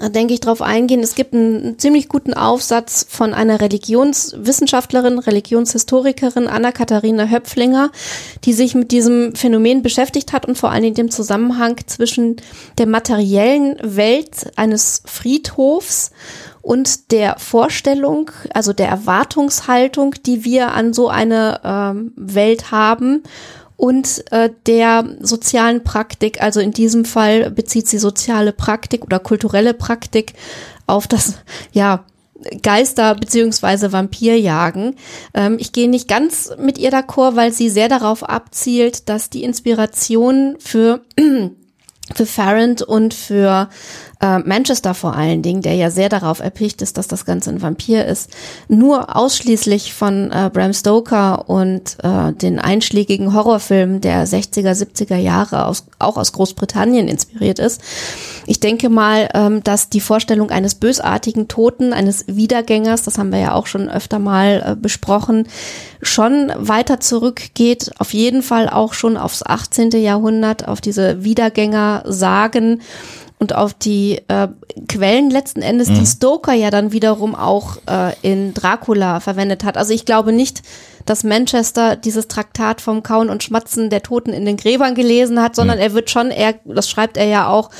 [0.00, 1.00] äh, denke ich, darauf eingehen.
[1.00, 7.90] Es gibt einen ziemlich guten Aufsatz von einer Religionswissenschaftlerin, Religionshistorikerin, Anna-Katharina Höpflinger,
[8.44, 12.36] die sich mit diesem Phänomen beschäftigt hat und vor allen Dingen dem Zusammenhang zwischen
[12.78, 16.12] der materiellen Welt eines Friedhofs
[16.62, 23.24] und der Vorstellung, also der Erwartungshaltung, die wir an so eine ähm, Welt haben
[23.76, 29.74] und äh, der sozialen Praktik, also in diesem Fall bezieht sie soziale Praktik oder kulturelle
[29.74, 30.34] Praktik
[30.86, 31.34] auf das,
[31.72, 32.04] ja,
[32.62, 34.96] Geister beziehungsweise Vampirjagen.
[35.34, 39.44] Ähm, ich gehe nicht ganz mit ihr d'accord, weil sie sehr darauf abzielt, dass die
[39.44, 41.02] Inspiration für
[42.14, 43.68] für Farrand und für
[44.22, 47.60] äh, Manchester vor allen Dingen, der ja sehr darauf erpicht ist, dass das Ganze ein
[47.60, 48.30] Vampir ist,
[48.68, 55.66] nur ausschließlich von äh, Bram Stoker und äh, den einschlägigen Horrorfilmen der 60er, 70er Jahre
[55.66, 57.82] aus, auch aus Großbritannien inspiriert ist.
[58.46, 63.40] Ich denke mal, ähm, dass die Vorstellung eines bösartigen Toten, eines Wiedergängers, das haben wir
[63.40, 65.48] ja auch schon öfter mal äh, besprochen,
[66.00, 69.90] schon weiter zurückgeht, auf jeden Fall auch schon aufs 18.
[69.90, 72.80] Jahrhundert, auf diese Wiedergänger-Sagen
[73.38, 74.48] und auf die äh,
[74.88, 75.94] Quellen letzten Endes, mhm.
[75.94, 79.76] die Stoker ja dann wiederum auch äh, in Dracula verwendet hat.
[79.76, 80.62] Also ich glaube nicht,
[81.06, 85.56] dass Manchester dieses Traktat vom Kauen und Schmatzen der Toten in den Gräbern gelesen hat,
[85.56, 85.82] sondern mhm.
[85.82, 87.70] er wird schon, er, das schreibt er ja auch,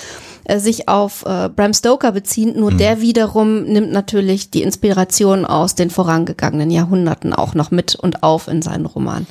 [0.44, 2.78] äh, sich auf äh, Bram Stoker bezieht, nur Mhm.
[2.78, 8.48] der wiederum nimmt natürlich die Inspiration aus den vorangegangenen Jahrhunderten auch noch mit und auf
[8.48, 9.26] in seinen Roman.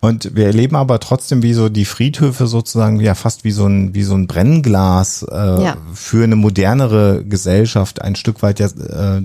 [0.00, 3.94] Und wir erleben aber trotzdem, wie so die Friedhöfe sozusagen ja fast wie so ein,
[3.94, 5.76] wie so ein Brennglas äh, Ja.
[5.92, 9.22] für eine modernere Gesellschaft ein Stück weit ja, äh,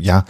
[0.00, 0.24] ja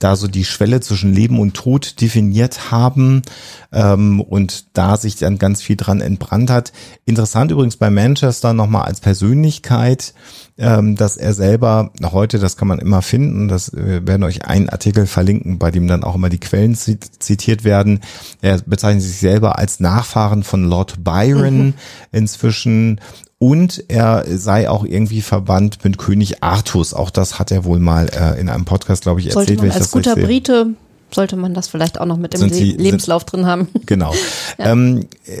[0.00, 3.22] da so die Schwelle zwischen Leben und Tod definiert haben
[3.70, 6.72] ähm, und da sich dann ganz viel dran entbrannt hat.
[7.04, 10.14] Interessant übrigens bei Manchester nochmal als Persönlichkeit,
[10.58, 14.68] ähm, dass er selber heute, das kann man immer finden, das wir werden euch einen
[14.68, 18.00] Artikel verlinken, bei dem dann auch immer die Quellen zit- zitiert werden.
[18.40, 21.74] Er bezeichnet sich selber als Nachfahren von Lord Byron
[22.10, 23.00] inzwischen
[23.42, 26.92] und er sei auch irgendwie verwandt mit König Artus.
[26.94, 29.58] Auch das hat er wohl mal äh, in einem Podcast, glaube ich, Sollte erzählt.
[29.58, 30.14] man wenn ich als guter.
[30.14, 30.66] Brite,
[31.10, 33.68] sollte man das vielleicht auch noch mit im Sind Le Sie- Lebenslauf drin haben.
[33.86, 34.12] Genau.
[34.58, 35.38] Ähm, äh,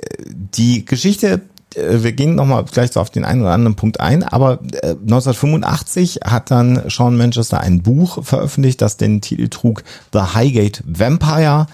[0.56, 1.42] die Geschichte,
[1.74, 4.96] äh, wir gehen nochmal gleich so auf den einen oder anderen Punkt ein, aber äh,
[5.02, 9.84] 1985 hat dann Sean Manchester ein Buch veröffentlicht, das den Titel trug
[10.14, 11.66] The Highgate Vampire.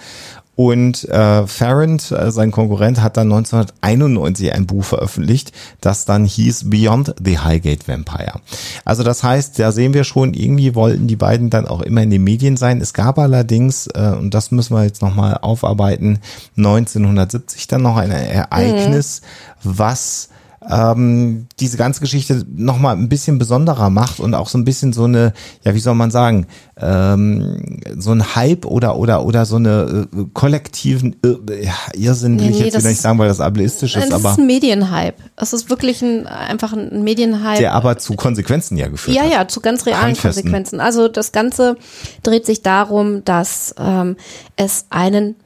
[0.57, 6.71] Und äh, Farrand, äh, sein Konkurrent, hat dann 1991 ein Buch veröffentlicht, das dann hieß
[6.71, 8.41] Beyond the Highgate Vampire.
[8.87, 12.11] Also das heißt, da sehen wir schon, irgendwie wollten die beiden dann auch immer in
[12.11, 12.81] den Medien sein.
[12.81, 16.21] Es gab allerdings, äh, und das müssen wir jetzt nochmal aufarbeiten,
[16.57, 19.21] 1970 dann noch ein Ereignis,
[19.63, 20.31] was
[20.71, 25.05] ähm, diese ganze Geschichte nochmal ein bisschen besonderer macht und auch so ein bisschen so
[25.05, 25.33] eine,
[25.65, 26.47] ja, wie soll man sagen,
[26.79, 32.47] ähm, so ein Hype oder oder oder so eine äh, kollektiven äh, ja, Irrsinn will
[32.47, 34.47] Nee, ich jetzt wieder nicht sagen, weil das ableistisch Nein, ist, das aber ist ein
[34.47, 35.15] Medienhype.
[35.37, 37.59] Es ist wirklich ein, einfach ein Medienhype.
[37.59, 39.33] der aber zu Konsequenzen ja geführt Ja, hat.
[39.33, 40.43] ja, zu ganz realen Handfesten.
[40.45, 40.81] Konsequenzen.
[40.81, 41.77] Also das Ganze
[42.23, 44.17] dreht sich darum, dass ähm,
[44.57, 45.37] es einen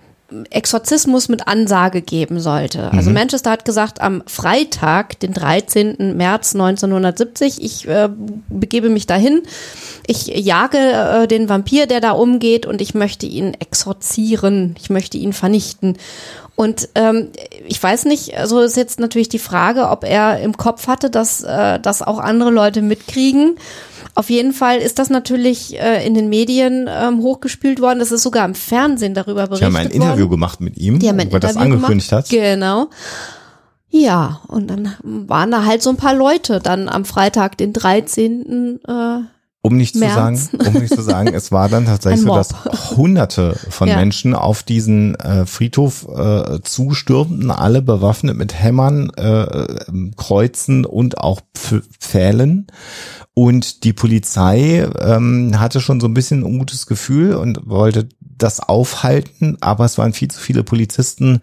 [0.51, 2.93] Exorzismus mit Ansage geben sollte.
[2.93, 6.17] Also Manchester hat gesagt, am Freitag, den 13.
[6.17, 8.09] März 1970, ich äh,
[8.49, 9.43] begebe mich dahin,
[10.07, 15.19] ich jage äh, den Vampir, der da umgeht und ich möchte ihn exorzieren, ich möchte
[15.19, 15.97] ihn vernichten.
[16.61, 17.29] Und ähm,
[17.67, 21.43] ich weiß nicht, also ist jetzt natürlich die Frage, ob er im Kopf hatte, dass
[21.43, 23.57] äh, das auch andere Leute mitkriegen.
[24.15, 28.03] Auf jeden Fall ist das natürlich äh, in den Medien ähm, hochgespült worden.
[28.03, 30.03] Es ist sogar im Fernsehen darüber berichtet haben ein worden.
[30.03, 32.25] Interview gemacht mit ihm, Die haben ein er das Interview angekündigt gemacht.
[32.27, 32.31] hat.
[32.31, 32.91] Genau.
[33.89, 38.81] Ja, und dann waren da halt so ein paar Leute dann am Freitag, den 13.
[38.87, 39.21] Äh,
[39.63, 40.15] Um nicht zu März.
[40.15, 42.55] sagen, um nicht zu sagen, es war dann tatsächlich so, dass
[42.97, 43.97] Hunderte von Ja.
[43.97, 51.19] Menschen auf diesen äh, Friedhof äh, zustürmten, alle bewaffnet mit Hämmern, äh, äh, Kreuzen und
[51.19, 52.67] auch Pf Pfählen.
[53.35, 58.61] Und die Polizei ähm, hatte schon so ein bisschen ein ungutes Gefühl und wollte das
[58.61, 61.41] aufhalten, aber es waren viel zu viele Polizisten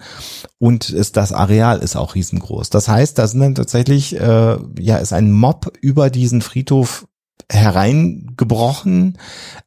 [0.58, 2.70] und es, das Areal ist auch riesengroß.
[2.72, 7.08] Das heißt, da sind dann tatsächlich, äh, ja, ist ein Mob über diesen Friedhof
[7.52, 9.18] hereingebrochen.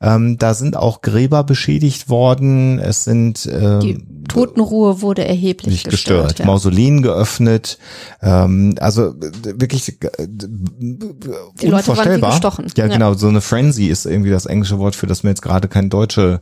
[0.01, 2.79] Ähm, da sind auch Gräber beschädigt worden.
[2.79, 6.39] Es sind äh, die Totenruhe wurde erheblich nicht gestört, gestört.
[6.41, 6.47] ja.
[6.47, 7.79] Mausoleen geöffnet.
[8.23, 12.67] Ähm, also äh, wirklich äh, Die Leute waren gestochen.
[12.77, 12.93] Ja, Ja.
[12.93, 13.15] genau.
[13.15, 16.41] So eine Frenzy ist irgendwie das englische Wort, für das mir jetzt gerade keine deutsche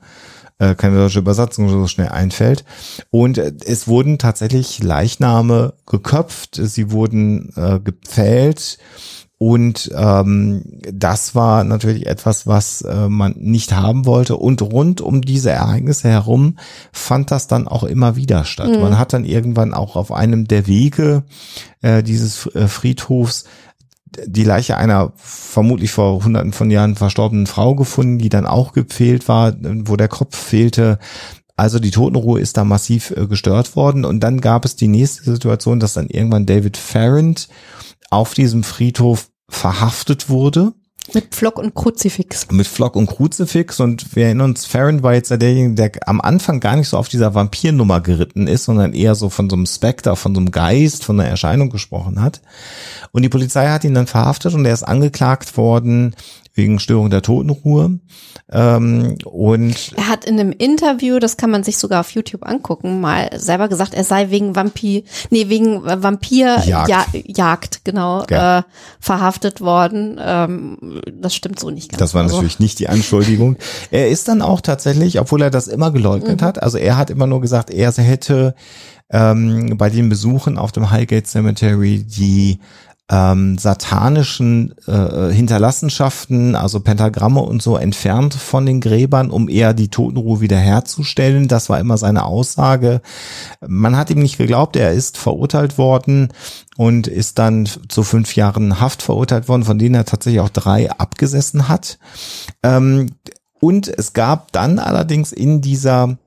[0.59, 2.65] äh, keine deutsche Übersetzung so schnell einfällt.
[3.11, 8.79] Und äh, es wurden tatsächlich Leichname geköpft, sie wurden äh, gepfählt.
[9.39, 14.37] Und ähm, das war natürlich etwas, was äh, man nicht haben wollte.
[14.37, 16.59] Und rund um diese Ereignisse herum
[16.91, 18.71] fand das dann auch immer wieder statt.
[18.81, 21.23] Man hat dann irgendwann auch auf einem der Wege
[21.83, 23.45] äh, dieses äh, Friedhofs
[24.27, 29.29] die Leiche einer vermutlich vor hunderten von Jahren verstorbenen Frau gefunden, die dann auch gepfählt
[29.29, 30.99] war, wo der Kopf fehlte.
[31.57, 34.05] Also die Totenruhe ist da massiv äh, gestört worden.
[34.05, 37.49] Und dann gab es die nächste Situation, dass dann irgendwann David Farrand
[38.11, 40.73] auf diesem Friedhof verhaftet wurde
[41.15, 42.51] Mit Pflock und Kruzifix.
[42.51, 46.61] mit Flock und Kruzifix und wir erinnern uns, Farron war jetzt derjenige, der am Anfang
[46.61, 50.17] gar nicht so auf dieser Vampirnummer geritten ist, sondern eher so von so einem Spectre,
[50.17, 52.43] von so einem Geist, von einer Erscheinung gesprochen hat.
[53.13, 56.15] Und die Polizei hat ihn dann verhaftet und er ist angeklagt worden
[56.59, 58.01] wegen Störung der Totenruhe.
[58.53, 63.01] Ähm, und Er hat in einem Interview, das kann man sich sogar auf YouTube angucken,
[63.01, 66.89] mal selber gesagt, er sei wegen Vampir, nee, wegen Vampirjagd, Jagd.
[66.89, 68.59] ja, Jagd, genau, Ja.
[68.59, 68.63] äh,
[69.01, 70.19] verhaftet worden.
[70.23, 71.99] Ähm, das stimmt so nicht ganz.
[72.01, 73.57] Das war Also, natürlich nicht die Anschuldigung.
[73.91, 77.27] Er ist dann auch tatsächlich, obwohl er das immer geleugnet hat, also er hat immer
[77.27, 78.55] nur gesagt, er hätte
[79.11, 82.59] ähm, bei den Besuchen auf dem Highgate Cemetery die
[83.11, 89.89] ähm, satanischen äh, Hinterlassenschaften, also Pentagramme und so entfernt von den Gräbern, um eher die
[89.89, 91.49] Totenruhe wiederherzustellen.
[91.49, 93.01] Das war immer seine Aussage.
[93.67, 96.29] Man hat ihm nicht geglaubt, er ist verurteilt worden
[96.77, 100.91] und ist dann zu fünf Jahren Haft verurteilt worden, von denen er tatsächlich auch drei
[100.91, 101.99] abgesessen hat.
[102.63, 103.07] Ähm,
[103.61, 106.19] und es gab dann allerdings in dieser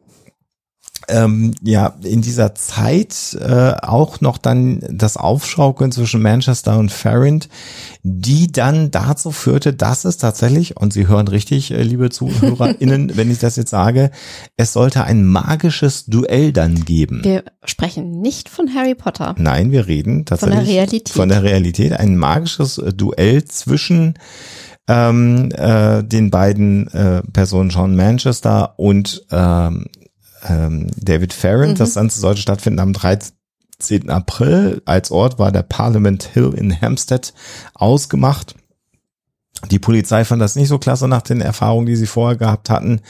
[1.12, 7.50] ähm, ja in dieser Zeit äh, auch noch dann das Aufschaukeln zwischen Manchester und Farrand,
[8.04, 13.30] die dann dazu führte, dass es tatsächlich, und Sie hören richtig, äh, liebe ZuhörerInnen, wenn
[13.30, 14.12] ich das jetzt sage,
[14.58, 17.24] es sollte ein magisches Duell dann geben.
[17.24, 19.36] Wir sprechen nicht von Harry Potter.
[19.38, 21.10] Nein, wir reden tatsächlich von der Realität.
[21.10, 21.94] Von der Realität.
[21.94, 24.16] Ein magisches äh, Duell zwischen
[24.88, 29.86] ähm, äh, den beiden äh, Personen John Manchester und ähm,
[30.48, 31.72] ähm, David Farron.
[31.72, 31.76] Mhm.
[31.76, 33.32] Das Ganze sollte stattfinden am 13.
[34.10, 34.82] April.
[34.86, 37.34] Als Ort war der Parliament Hill in Hampstead
[37.74, 38.56] ausgemacht.
[39.70, 43.02] Die Polizei fand das nicht so klasse nach den Erfahrungen, die sie vorher gehabt hatten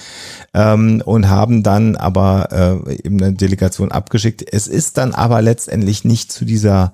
[0.53, 4.43] ähm, und haben dann aber äh, eben eine Delegation abgeschickt.
[4.51, 6.93] Es ist dann aber letztendlich nicht zu dieser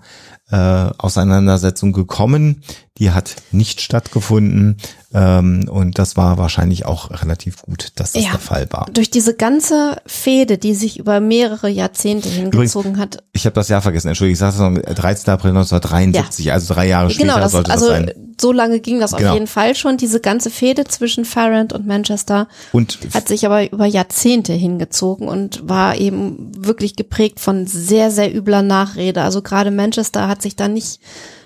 [0.52, 0.56] äh,
[0.98, 2.64] Auseinandersetzung gekommen.
[2.98, 4.78] Die hat nicht stattgefunden.
[5.14, 8.88] Ähm, und das war wahrscheinlich auch relativ gut, dass das ja, der Fall war.
[8.92, 13.24] Durch diese ganze Fehde, die sich über mehrere Jahrzehnte hingezogen Übrigens, hat.
[13.34, 15.34] Ich habe das Jahr vergessen, Entschuldigung, ich sage es noch, 13.
[15.34, 16.54] April 1973, ja.
[16.54, 18.27] also drei Jahre genau, später das, sollte also das sein.
[18.40, 19.30] So lange ging das genau.
[19.30, 19.98] auf jeden Fall schon.
[19.98, 25.68] Diese ganze Fehde zwischen Farrand und Manchester und hat sich aber über Jahrzehnte hingezogen und
[25.68, 29.22] war eben wirklich geprägt von sehr, sehr übler Nachrede.
[29.22, 31.00] Also gerade Manchester hat sich da nicht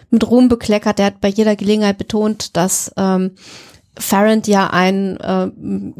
[0.09, 0.99] mit Ruhm bekleckert.
[0.99, 3.31] Der hat bei jeder Gelegenheit betont, dass ähm,
[3.97, 5.47] Farrand ja ein äh,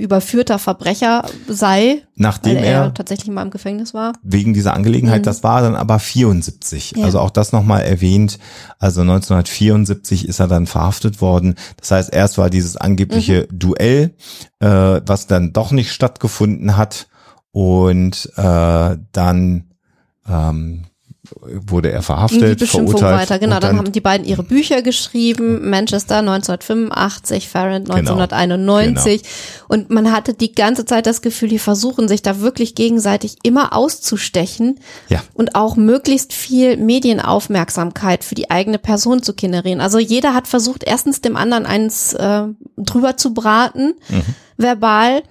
[0.02, 4.14] überführter Verbrecher sei, nachdem er, er, tatsächlich mal im Gefängnis war.
[4.24, 5.26] Wegen dieser Angelegenheit, mhm.
[5.26, 6.94] das war dann aber 74.
[6.96, 7.06] Ja.
[7.06, 8.40] Also auch das nochmal erwähnt.
[8.80, 11.56] Also 1974 ist er dann verhaftet worden.
[11.78, 13.60] Das heißt, erst war dieses angebliche mhm.
[13.60, 14.16] Duell,
[14.60, 17.08] äh, was dann doch nicht stattgefunden hat.
[17.52, 19.66] Und äh, dann
[20.26, 20.86] ähm,
[21.24, 23.22] wurde er verhaftet, die verurteilt.
[23.22, 23.38] Weiter.
[23.38, 29.66] Genau, dann, dann, haben die beiden ihre Bücher geschrieben, Manchester 1985, Farrand 1991 genau, genau.
[29.68, 33.76] und man hatte die ganze Zeit das Gefühl, die versuchen sich da wirklich gegenseitig immer
[33.76, 35.22] auszustechen ja.
[35.36, 39.80] und auch möglichst viel Medienaufmerksamkeit für die eigene Person zu generieren.
[39.80, 42.46] Also jeder hat versucht, erstens dem anderen eins äh,
[42.78, 44.24] drüber zu braten, mhm.
[44.58, 45.22] verbal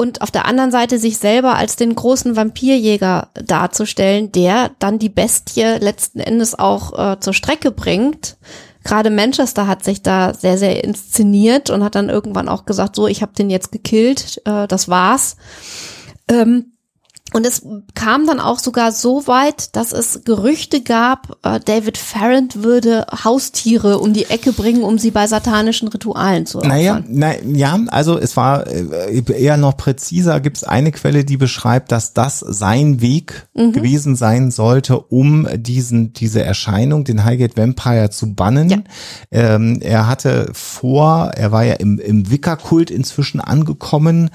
[0.00, 5.08] und auf der anderen Seite sich selber als den großen Vampirjäger darzustellen, der dann die
[5.08, 8.36] Bestie letzten Endes auch äh, zur Strecke bringt.
[8.84, 13.08] Gerade Manchester hat sich da sehr, sehr inszeniert und hat dann irgendwann auch gesagt, so,
[13.08, 15.36] ich habe den jetzt gekillt, äh, das war's.
[16.30, 16.77] Ähm,
[17.34, 17.62] und es
[17.94, 23.98] kam dann auch sogar so weit, dass es Gerüchte gab, äh, David Farrand würde Haustiere
[23.98, 26.70] um die Ecke bringen, um sie bei satanischen Ritualen zu opfern.
[26.70, 30.40] Naja, na, ja, also es war äh, eher noch präziser.
[30.40, 33.72] Gibt es eine Quelle, die beschreibt, dass das sein Weg mhm.
[33.72, 38.70] gewesen sein sollte, um diesen diese Erscheinung, den Highgate Vampire zu bannen.
[38.70, 38.78] Ja.
[39.30, 44.30] Ähm, er hatte vor, er war ja im, im Wicca-Kult inzwischen angekommen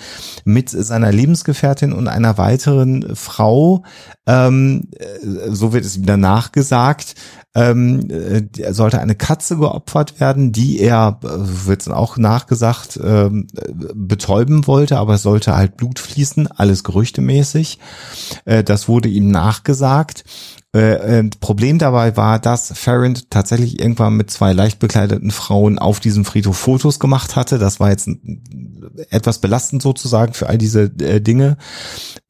[0.46, 3.84] mit seiner Lebensgefährtin und einer weiteren anderen Frau,
[4.28, 7.16] ähm, äh, so wird es ihm danach gesagt,
[7.56, 11.28] ähm, äh, sollte eine Katze geopfert werden, die er, äh,
[11.66, 13.48] wird es auch nachgesagt, ähm,
[13.94, 17.80] betäuben wollte, aber es sollte halt Blut fließen, alles gerüchtemäßig.
[18.46, 20.24] Äh, das wurde ihm nachgesagt.
[20.76, 26.00] Äh, äh, Problem dabei war, dass Farrand tatsächlich irgendwann mit zwei leicht bekleideten Frauen auf
[26.00, 27.60] diesem Friedhof Fotos gemacht hatte.
[27.60, 28.10] Das war jetzt
[29.10, 31.58] etwas belastend sozusagen für all diese äh, Dinge.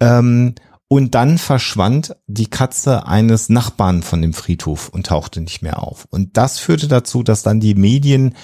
[0.01, 0.55] Ähm,
[0.89, 6.05] und dann verschwand die Katze eines Nachbarn von dem Friedhof und tauchte nicht mehr auf.
[6.09, 8.35] Und das führte dazu, dass dann die Medien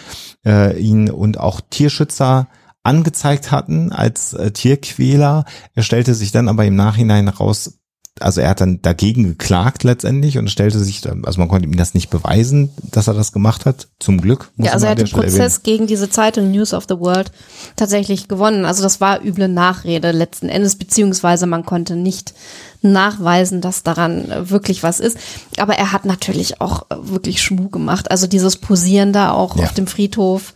[0.45, 2.47] äh, ihn und auch Tierschützer
[2.83, 5.45] angezeigt hatten als äh, Tierquäler.
[5.75, 7.78] Er stellte sich dann aber im Nachhinein raus,
[8.21, 11.93] also er hat dann dagegen geklagt letztendlich und stellte sich, also man konnte ihm das
[11.93, 13.87] nicht beweisen, dass er das gemacht hat.
[13.99, 14.51] Zum Glück.
[14.57, 15.63] ja, also er hat den Prozess erwähnen.
[15.63, 17.31] gegen diese Zeitung News of the World
[17.75, 18.65] tatsächlich gewonnen.
[18.65, 22.33] Also das war üble Nachrede letzten Endes, beziehungsweise man konnte nicht
[22.81, 25.17] nachweisen, dass daran wirklich was ist.
[25.57, 28.09] Aber er hat natürlich auch wirklich Schmuh gemacht.
[28.11, 29.65] Also dieses Posieren da auch ja.
[29.65, 30.53] auf dem Friedhof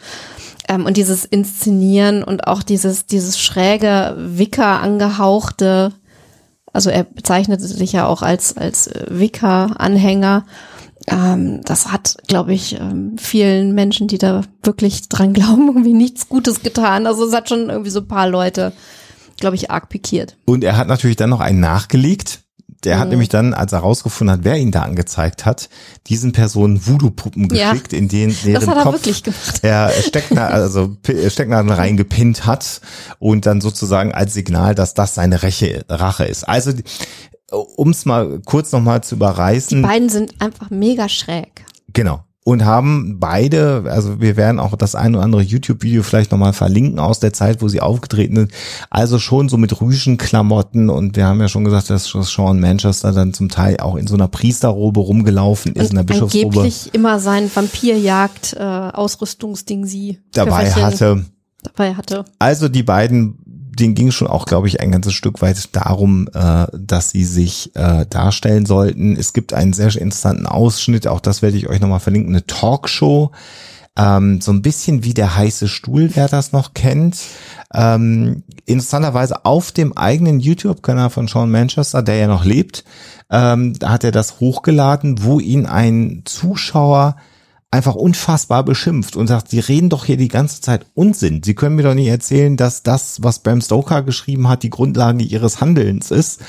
[0.67, 5.91] ähm, und dieses Inszenieren und auch dieses, dieses schräge, Wicker angehauchte
[6.73, 10.45] also er bezeichnete sich ja auch als, als Wicca-Anhänger.
[11.07, 16.27] Ähm, das hat, glaube ich, ähm, vielen Menschen, die da wirklich dran glauben, irgendwie nichts
[16.27, 17.07] Gutes getan.
[17.07, 18.73] Also es hat schon irgendwie so ein paar Leute,
[19.39, 20.35] glaube ich, arg pikiert.
[20.45, 22.42] Und er hat natürlich dann noch einen nachgelegt
[22.83, 25.69] der hat nämlich dann, als er rausgefunden hat, wer ihn da angezeigt hat,
[26.07, 27.71] diesen Personen Voodoo-Puppen Ja.
[27.71, 29.01] geschickt, in denen deren er Kopf
[29.61, 32.81] er Steckna also P- Stecknadeln reingepinnt hat
[33.19, 36.43] und dann sozusagen als Signal, dass das seine Räche, Rache ist.
[36.47, 36.71] Also
[37.75, 41.65] um es mal kurz nochmal zu Die überreißen, beiden sind einfach mega schräg.
[41.93, 42.23] genau.
[42.45, 46.99] Und haben beide, also wir werden auch das ein oder andere YouTube-Video vielleicht nochmal verlinken
[46.99, 48.51] aus der Zeit, wo sie aufgetreten sind.
[48.89, 53.33] Also schon so mit Rüschenklamotten und wir haben ja schon gesagt, dass Sean Manchester dann
[53.33, 57.19] zum Teil auch in so einer Priesterrobe rumgelaufen ist, in der Und Bischofsrobe angeblich immer
[57.21, 61.25] sein Vampirjagd äh, Ausrüstungsding sie dabei hatte.
[61.63, 62.25] dabei hatte.
[62.39, 63.39] Also die beiden,
[63.79, 67.75] denen ging schon auch, glaube ich, ein ganzes Stück weit darum, äh, dass sie sich
[67.75, 69.15] äh, darstellen sollten.
[69.15, 73.31] Es gibt einen sehr interessanten Ausschnitt, auch das werde ich euch nochmal verlinken, eine Talkshow,
[73.97, 77.17] ähm, so ein bisschen wie der heiße Stuhl, wer das noch kennt.
[77.73, 82.83] Ähm, interessanterweise auf dem eigenen YouTube-Kanal von Sean Manchester, der ja noch lebt,
[83.29, 87.15] ähm, hat er das hochgeladen, wo ihn ein Zuschauer
[87.73, 91.41] einfach unfassbar beschimpft und sagt, die reden doch hier die ganze Zeit Unsinn.
[91.43, 95.23] Sie können mir doch nicht erzählen, dass das, was Bram Stoker geschrieben hat, die Grundlage
[95.23, 96.39] ihres Handelns ist.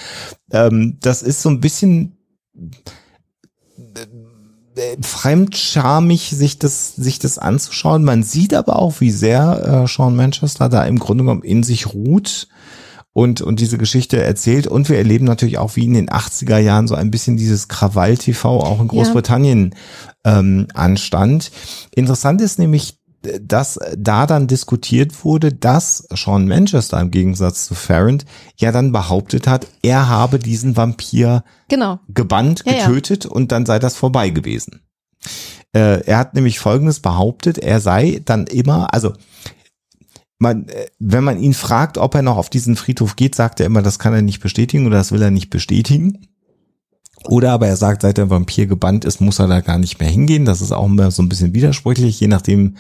[0.51, 2.19] Ähm, das ist so ein bisschen
[4.77, 8.05] äh, fremdschamig, sich das, sich das anzuschauen.
[8.05, 11.95] Man sieht aber auch, wie sehr äh, Sean Manchester da im Grunde genommen in sich
[11.95, 12.49] ruht
[13.15, 14.67] und, und diese Geschichte erzählt.
[14.67, 18.61] Und wir erleben natürlich auch, wie in den 80er Jahren so ein bisschen dieses Krawall-TV
[18.61, 19.75] auch in Großbritannien
[20.25, 21.51] ähm, anstand.
[21.95, 22.99] Interessant ist nämlich,
[23.41, 28.27] dass da dann diskutiert wurde, dass Sean Manchester im Gegensatz zu Farrand
[28.59, 32.01] ja dann behauptet hat, er habe diesen Vampir Genau.
[32.09, 32.87] gebannt, Ja, ja.
[32.89, 34.83] getötet und dann sei das vorbei gewesen.
[35.73, 39.13] Äh, er hat nämlich Folgendes behauptet, er sei dann immer, also
[40.45, 43.67] man, äh, wenn man ihn fragt, ob er noch auf diesen Friedhof geht, sagt er
[43.67, 46.29] immer, das kann er nicht bestätigen oder das will er nicht bestätigen.
[47.27, 50.09] Oder aber er sagt, seit der Vampir gebannt ist, muss er da gar nicht mehr
[50.11, 50.45] hingehen.
[50.45, 52.77] Das ist auch immer so ein bisschen widersprüchlich, je nachdem,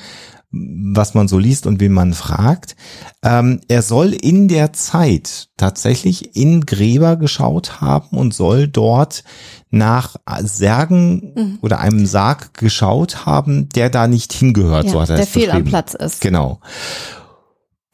[0.56, 2.76] was man so liest und wen man fragt.
[3.24, 9.24] Ähm, er soll in der Zeit tatsächlich in Gräber geschaut haben und soll dort
[9.70, 11.58] nach Särgen Mhm.
[11.62, 15.50] oder einem Sarg geschaut haben, der da nicht hingehört, so Ja, hat er der fehl
[15.50, 15.64] am.
[15.64, 16.20] Platz ist.
[16.20, 16.60] Genau.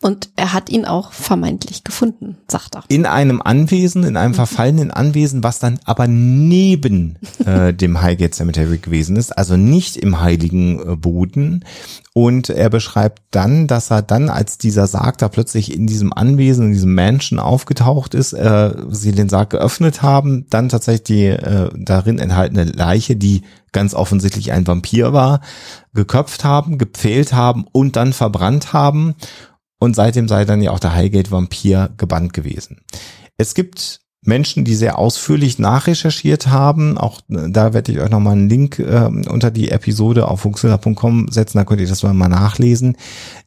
[0.03, 2.85] Und er hat ihn auch vermeintlich gefunden, sagt er.
[2.89, 8.79] in einem Anwesen, in einem verfallenen Anwesen, was dann aber neben äh, dem Highgate Cemetery
[8.79, 11.67] gewesen ist, also nicht im heiligen äh, Boden.
[12.15, 16.67] Und er beschreibt dann, dass er dann, als dieser Sarg da plötzlich in diesem Anwesen,
[16.67, 21.69] in diesem Mansion aufgetaucht ist, äh, sie den Sarg geöffnet haben, dann tatsächlich die äh,
[21.77, 23.43] darin enthaltene Leiche, die
[23.73, 25.41] ganz offensichtlich ein Vampir war,
[25.95, 29.15] geköpft haben, gepfählt haben und dann verbrannt haben.
[29.81, 32.83] Und seitdem sei dann ja auch der Highgate-Vampir gebannt gewesen.
[33.39, 36.99] Es gibt Menschen, die sehr ausführlich nachrecherchiert haben.
[36.99, 41.29] Auch äh, da werde ich euch nochmal einen Link äh, unter die Episode auf fuchsilla.com
[41.31, 42.97] setzen, da könnt ihr das mal nachlesen.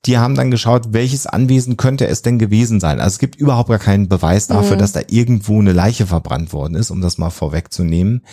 [0.06, 3.00] Die haben dann geschaut, welches Anwesen könnte es denn gewesen sein.
[3.00, 4.80] Also es gibt überhaupt gar keinen Beweis dafür, Mhm.
[4.80, 8.24] dass da irgendwo eine Leiche verbrannt worden ist, um das mal vorwegzunehmen.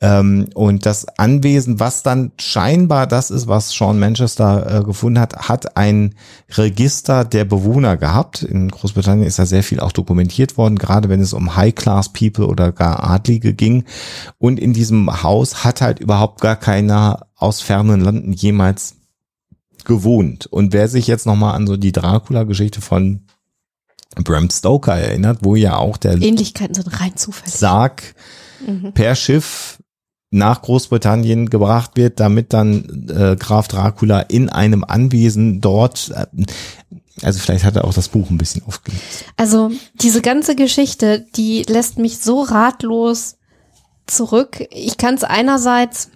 [0.00, 5.48] Ähm, und das Anwesen, was dann scheinbar das ist, was Sean Manchester äh, gefunden hat,
[5.48, 6.14] hat ein
[6.56, 8.42] Register der Bewohner gehabt.
[8.42, 12.72] In Großbritannien ist da sehr viel auch dokumentiert worden, gerade wenn es um High-Class-People oder
[12.72, 13.84] gar Adlige ging.
[14.38, 18.96] Und in diesem Haus hat halt überhaupt gar keiner aus fernen Landen jemals
[19.84, 20.46] gewohnt.
[20.46, 23.22] Und wer sich jetzt nochmal an so die Dracula-Geschichte von
[24.16, 27.54] Bram Stoker erinnert, wo ja auch der Ähnlichkeiten sind rein zufällig.
[27.54, 28.14] Sarg
[28.66, 28.92] Mhm.
[28.92, 29.78] per Schiff
[30.30, 36.26] nach Großbritannien gebracht wird, damit dann äh, Graf Dracula in einem Anwesen dort, äh,
[37.22, 39.02] also vielleicht hat er auch das Buch ein bisschen aufgelegt.
[39.36, 43.36] Also diese ganze Geschichte, die lässt mich so ratlos
[44.06, 44.66] zurück.
[44.70, 46.10] Ich kann es einerseits,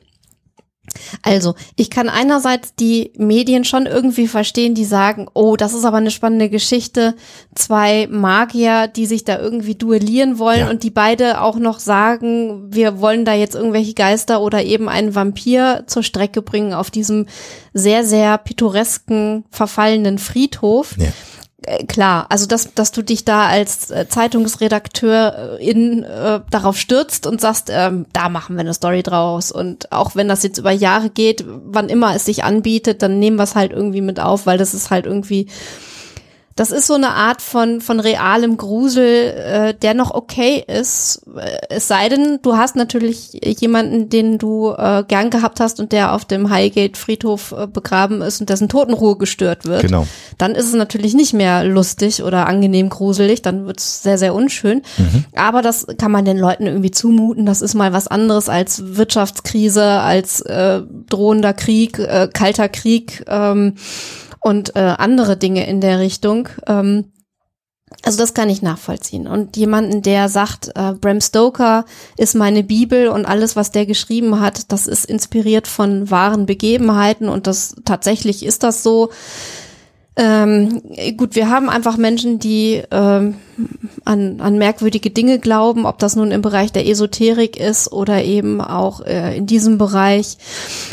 [1.23, 5.97] also ich kann einerseits die Medien schon irgendwie verstehen, die sagen, oh, das ist aber
[5.97, 7.15] eine spannende Geschichte.
[7.55, 10.71] Zwei Magier, die sich da irgendwie duellieren wollen Ja.
[10.71, 15.15] und die beide auch noch sagen, wir wollen da jetzt irgendwelche Geister oder eben einen
[15.15, 17.27] Vampir zur Strecke bringen auf diesem
[17.73, 21.09] sehr, sehr pittoresken, verfallenen Friedhof Ja.
[21.67, 26.77] Äh, klar, also dass, dass du dich da als äh, Zeitungsredakteur äh, in, äh, darauf
[26.77, 29.53] stürzt und sagst, ähm, da machen wir eine Story draus.
[29.53, 33.37] Und auch wenn das jetzt über Jahre geht, wann immer es sich anbietet, dann nehmen
[33.37, 35.49] wir es halt irgendwie mit auf, weil das ist halt irgendwie
[36.57, 41.23] Das ist so eine Art von, von realem Grusel, äh, der noch okay ist.
[41.37, 45.91] Äh, Es sei denn, du hast natürlich jemanden, den du äh, gern gehabt hast und
[45.91, 49.83] der auf dem Highgate-Friedhof äh, begraben ist und dessen Totenruhe gestört wird.
[49.83, 50.07] Genau.
[50.39, 54.35] Dann ist es natürlich nicht mehr lustig oder angenehm gruselig, dann wird es sehr, sehr
[54.35, 54.83] unschön.
[55.35, 57.47] Aber das kann man den Leuten irgendwie zumuten.
[57.47, 63.25] Das ist mal was anderes als Wirtschaftskrise, als äh, drohender Krieg, äh, kalter Krieg.
[63.29, 63.75] Ähm,
[64.45, 66.51] und äh, andere Dinge in der Richtung.
[66.67, 67.13] Ähm,
[68.03, 69.27] also das kann ich nachvollziehen.
[69.27, 71.87] Und jemanden, der sagt, äh, Bram Stoker
[72.19, 77.31] ist meine Bibel und alles, was der geschrieben hat, das ist inspiriert von wahren Begebenheiten
[77.31, 79.11] und das tatsächlich ist das so.
[80.17, 80.81] Ähm,
[81.17, 83.35] gut, wir haben einfach Menschen, die ähm,
[84.05, 88.61] an, an merkwürdige Dinge glauben, ob das nun im Bereich der Esoterik ist oder eben
[88.61, 90.39] auch äh, in diesem Bereich.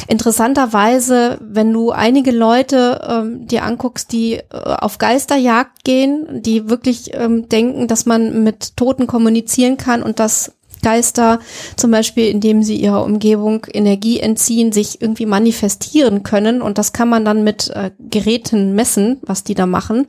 [0.07, 7.11] Interessanterweise, wenn du einige Leute ähm, dir anguckst, die äh, auf Geisterjagd gehen, die wirklich
[7.13, 11.39] ähm, denken, dass man mit Toten kommunizieren kann und dass Geister
[11.75, 16.61] zum Beispiel, indem sie ihrer Umgebung Energie entziehen, sich irgendwie manifestieren können.
[16.61, 20.07] Und das kann man dann mit äh, Geräten messen, was die da machen,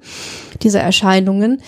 [0.62, 1.60] diese Erscheinungen.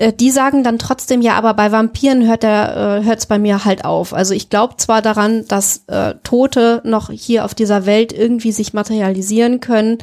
[0.00, 3.64] Äh, die sagen dann trotzdem, ja, aber bei Vampiren hört der, äh, hört's bei mir
[3.64, 4.14] halt auf.
[4.14, 8.72] Also ich glaube zwar daran, dass äh, Tote noch hier auf dieser Welt irgendwie sich
[8.72, 9.98] materialisieren können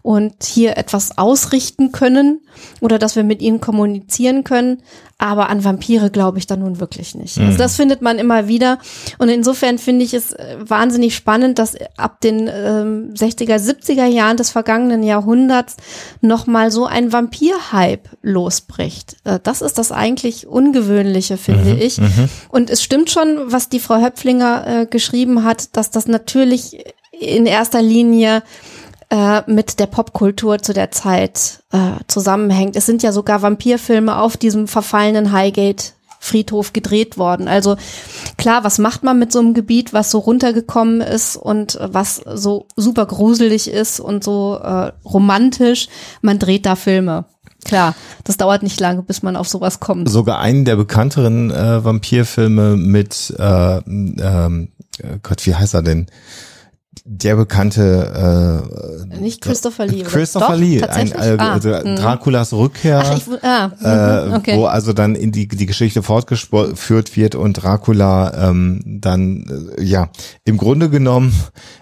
[0.00, 2.40] und hier etwas ausrichten können
[2.80, 4.82] oder dass wir mit ihnen kommunizieren können,
[5.18, 7.38] aber an Vampire glaube ich da nun wirklich nicht.
[7.38, 8.78] Also das findet man immer wieder.
[9.18, 14.36] Und insofern finde ich es äh, wahnsinnig spannend, dass ab den ähm, 60er, 70er Jahren
[14.36, 15.76] des vergangenen Jahrhunderts
[16.20, 19.16] nochmal so ein Vampir-Hype losbricht.
[19.24, 21.98] Äh, das ist das eigentlich Ungewöhnliche, finde ich.
[22.48, 27.46] Und es stimmt schon, was die Frau Höpflinger äh, geschrieben hat, dass das natürlich in
[27.46, 28.42] erster Linie
[29.10, 32.76] äh, mit der Popkultur zu der Zeit äh, zusammenhängt.
[32.76, 35.92] Es sind ja sogar Vampirfilme auf diesem verfallenen Highgate
[36.22, 37.48] Friedhof gedreht worden.
[37.48, 37.76] Also
[38.38, 42.66] klar, was macht man mit so einem Gebiet, was so runtergekommen ist und was so
[42.76, 45.88] super gruselig ist und so äh, romantisch?
[46.20, 47.24] Man dreht da Filme.
[47.64, 50.08] Klar, das dauert nicht lange, bis man auf sowas kommt.
[50.08, 54.68] Sogar einen der bekannteren äh, Vampirfilme mit, äh, ähm,
[54.98, 56.06] äh, Gott, wie heißt er denn?
[57.04, 58.62] Der bekannte
[59.10, 60.02] äh, Nicht Christopher Lee.
[60.02, 61.20] Christopher Doch, Lee, ein, tatsächlich?
[61.20, 61.96] äh, Ah, also hm.
[61.96, 63.02] Draculas Rückkehr.
[63.04, 64.56] Ach, ich, ah, äh, mhm, okay.
[64.56, 70.10] wo also dann in die, die Geschichte fortgeführt wird und Dracula ähm, dann, äh, ja,
[70.44, 71.34] im Grunde genommen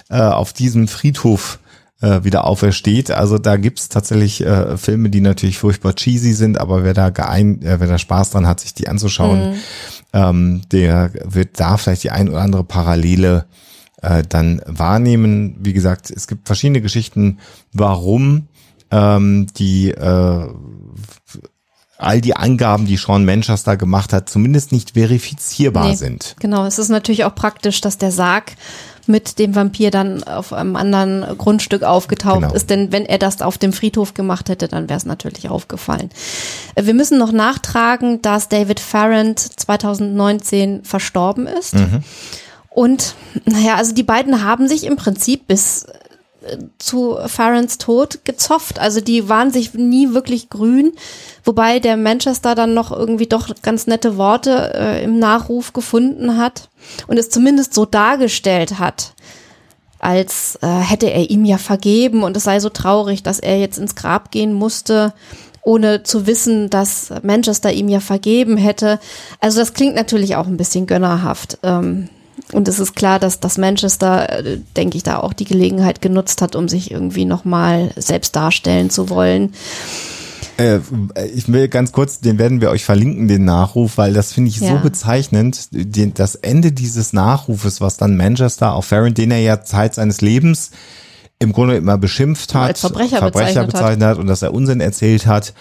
[0.08, 1.58] äh, auf diesem Friedhof
[2.00, 3.10] äh, wieder aufersteht.
[3.10, 7.60] Also da gibt's tatsächlich äh, Filme, die natürlich furchtbar cheesy sind, aber wer da geein,
[7.60, 9.56] äh, wer da Spaß dran hat, sich die anzuschauen,
[10.14, 13.44] ähm, der wird da vielleicht die ein oder andere Parallele
[14.02, 15.56] äh, dann wahrnehmen.
[15.60, 17.38] Wie gesagt, es gibt verschiedene Geschichten,
[17.72, 18.48] warum
[18.90, 20.48] ähm, die äh,
[21.98, 25.94] all die Angaben, die Sean Manchester gemacht hat, zumindest nicht verifizierbar Nee.
[25.96, 26.34] sind.
[26.40, 28.52] Genau, es ist natürlich auch praktisch, dass der Sarg
[29.06, 32.54] mit dem Vampir dann auf einem anderen Grundstück aufgetaucht Genau.
[32.54, 36.08] ist, denn wenn er das auf dem Friedhof gemacht hätte, dann wäre es natürlich aufgefallen.
[36.74, 41.74] Äh, Wir müssen noch nachtragen, dass David Farrand 2019 verstorben ist.
[42.70, 43.14] Und
[43.44, 45.86] naja, also die beiden haben sich im Prinzip bis
[46.42, 48.78] äh, zu Farrans Tod gezofft.
[48.78, 50.92] Also die waren sich nie wirklich grün,
[51.44, 56.70] wobei der Manchester dann noch irgendwie doch ganz nette Worte äh, im Nachruf gefunden hat
[57.08, 59.14] und es zumindest so dargestellt hat,
[59.98, 63.78] als äh, hätte er ihm ja vergeben und es sei so traurig, dass er jetzt
[63.78, 65.12] ins Grab gehen musste,
[65.62, 68.98] ohne zu wissen, dass Manchester ihm ja vergeben hätte.
[69.40, 71.58] Also das klingt natürlich auch ein bisschen gönnerhaft.
[71.62, 72.08] Ähm,
[72.52, 76.42] und es ist klar, dass das Manchester, äh, denke ich, da auch die Gelegenheit genutzt
[76.42, 79.52] hat, um sich irgendwie nochmal selbst darstellen zu wollen.
[80.56, 80.80] Äh,
[81.34, 84.58] ich will ganz kurz, den werden wir euch verlinken, den Nachruf, weil das finde ich
[84.58, 84.76] so Ja.
[84.76, 85.68] bezeichnend.
[85.72, 90.20] Den, das Ende dieses Nachrufes, was dann Manchester auf Farron, den er ja Zeit seines
[90.20, 90.70] Lebens
[91.42, 93.66] im Grunde immer beschimpft hat, Als Verbrecher bezeichnet hat.
[93.72, 95.54] bezeichnet hat und dass er Unsinn erzählt hat.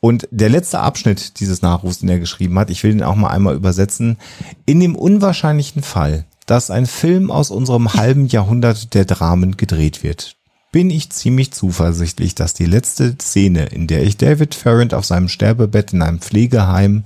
[0.00, 3.28] Und der letzte Abschnitt dieses Nachrufs, den er geschrieben hat, ich will den auch mal
[3.28, 4.16] einmal übersetzen.
[4.64, 10.36] In dem unwahrscheinlichen Fall, dass ein Film aus unserem halben Jahrhundert der Dramen gedreht wird,
[10.72, 15.28] bin ich ziemlich zuversichtlich, dass die letzte Szene, in der ich David Farrand auf seinem
[15.28, 17.04] Sterbebett in einem Pflegeheim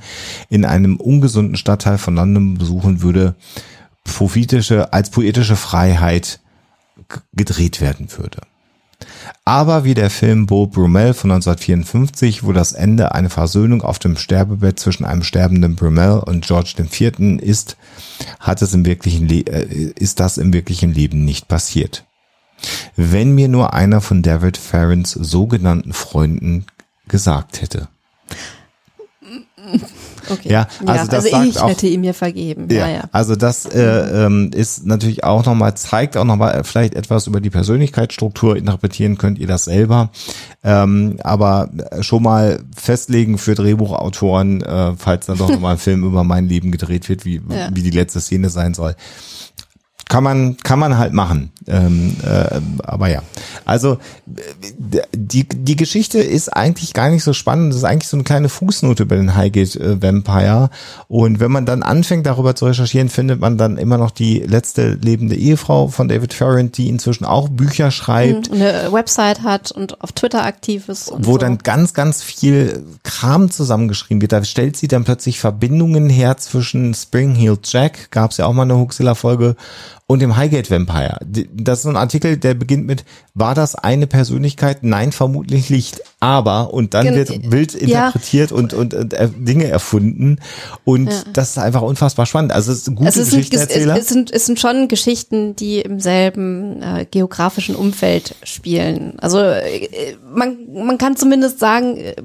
[0.48, 3.34] in einem ungesunden Stadtteil von London besuchen würde,
[4.92, 6.40] als poetische Freiheit
[7.32, 8.40] gedreht werden würde.
[9.44, 14.16] Aber wie der Film Beau Brummel von 1954, wo das Ende eine Versöhnung auf dem
[14.16, 17.18] Sterbebett zwischen einem sterbenden Brummel und George IV.
[17.40, 17.76] ist,
[18.38, 22.04] hat es im wirklichen Le äh, ist das im wirklichen Leben nicht passiert.
[22.96, 26.66] Wenn mir nur einer von David Farrans sogenannten Freunden
[27.08, 27.88] gesagt hätte.
[30.28, 30.50] Okay.
[30.50, 32.68] Ja, also das also sagt ich auch- hätte ihm ja vergeben.
[32.70, 33.04] Ja, ja.
[33.12, 33.80] Also das äh,
[34.26, 39.38] ähm, ist natürlich auch nochmal, zeigt auch nochmal vielleicht etwas über die Persönlichkeitsstruktur, interpretieren könnt
[39.38, 40.10] ihr das selber.
[40.62, 46.22] Ähm, aber schon mal festlegen für Drehbuchautoren, äh, falls dann doch nochmal ein Film über
[46.24, 47.68] mein Leben gedreht wird, wie, Ja.
[47.72, 48.94] wie die letzte Szene sein soll.
[50.10, 51.52] Kann man, kann man halt machen.
[51.68, 53.22] Ähm, äh, aber ja.
[53.64, 57.72] Also die, die Geschichte ist eigentlich gar nicht so spannend.
[57.72, 60.70] Das ist eigentlich so eine kleine Fußnote über den Highgate äh, Vampire.
[61.06, 64.94] Und wenn man dann anfängt, darüber zu recherchieren, findet man dann immer noch die letzte
[64.94, 70.12] lebende Ehefrau von David Ferrand, die inzwischen auch Bücher schreibt eine Website hat und auf
[70.12, 71.12] Twitter aktiv ist.
[71.18, 71.38] Wo so.
[71.38, 74.32] dann ganz, ganz viel Kram zusammengeschrieben wird.
[74.32, 78.62] Da stellt sie dann plötzlich Verbindungen her zwischen Spring-Heeled Jack, gab es ja auch mal
[78.62, 79.56] eine Huxilla-Folge,
[80.10, 81.20] und dem Highgate Vampire.
[81.54, 83.04] Das ist ein Artikel, der beginnt mit,
[83.34, 84.82] war das eine Persönlichkeit?
[84.82, 86.02] Nein, vermutlich nicht.
[86.18, 88.08] Aber, und dann Gen- wird wild ja.
[88.08, 90.40] interpretiert und, und, und äh, Dinge erfunden.
[90.82, 92.50] Und das ist einfach unfassbar spannend.
[92.50, 95.78] Also es ist ein guter es, ein, es, es, sind, es sind schon Geschichten, die
[95.80, 99.16] im selben äh, geografischen Umfeld spielen.
[99.20, 102.16] Also äh, man, man kann zumindest sagen, äh,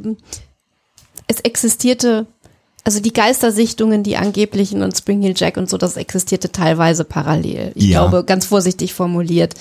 [1.27, 2.25] es existierte,
[2.86, 7.73] also die Geistersichtungen, die angeblichen und Spring Hill Jack und so, das existierte teilweise parallel.
[7.75, 7.99] Ich Ja.
[8.07, 9.55] glaube, ganz vorsichtig formuliert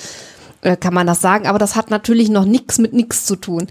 [0.64, 3.66] äh, kann man das sagen, aber das hat natürlich noch nichts mit nichts zu tun.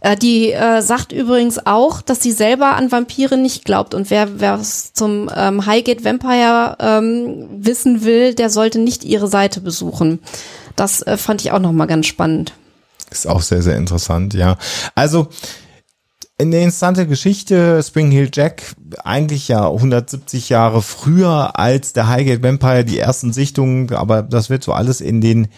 [0.00, 4.40] Äh, die äh, sagt übrigens auch, dass sie selber an Vampire nicht glaubt und wer
[4.40, 10.20] wer es zum ähm, Highgate Vampire ähm, wissen will, der sollte nicht ihre Seite besuchen.
[10.76, 12.52] Das äh, fand ich auch noch mal ganz spannend.
[13.10, 14.56] Ist auch sehr, sehr interessant, ja.
[14.94, 15.28] Also,
[16.46, 22.84] eine interessante Geschichte, Spring Hill Jack, eigentlich ja 170 Jahre früher als der Highgate Vampire,
[22.84, 25.48] die ersten Sichtungen, aber das wird so alles in den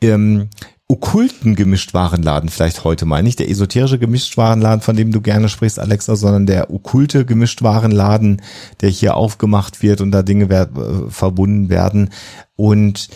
[0.00, 0.48] ähm,
[0.88, 3.22] okkulten Gemischtwarenladen vielleicht heute mal.
[3.22, 8.40] Nicht der esoterische Gemischtwarenladen, von dem du gerne sprichst, Alexa, sondern der okkulte Gemischtwarenladen,
[8.80, 12.10] der hier aufgemacht wird und da Dinge wer- äh, verbunden werden.
[12.56, 13.08] Und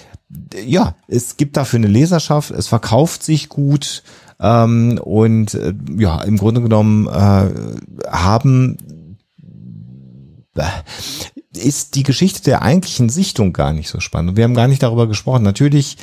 [0.64, 4.02] ja, es gibt dafür eine Leserschaft, es verkauft sich gut
[4.40, 8.76] ähm, und äh, ja, im Grunde genommen äh, haben
[11.54, 14.36] ist die Geschichte der eigentlichen Sichtung gar nicht so spannend.
[14.36, 15.42] Wir haben gar nicht darüber gesprochen.
[15.42, 15.96] Natürlich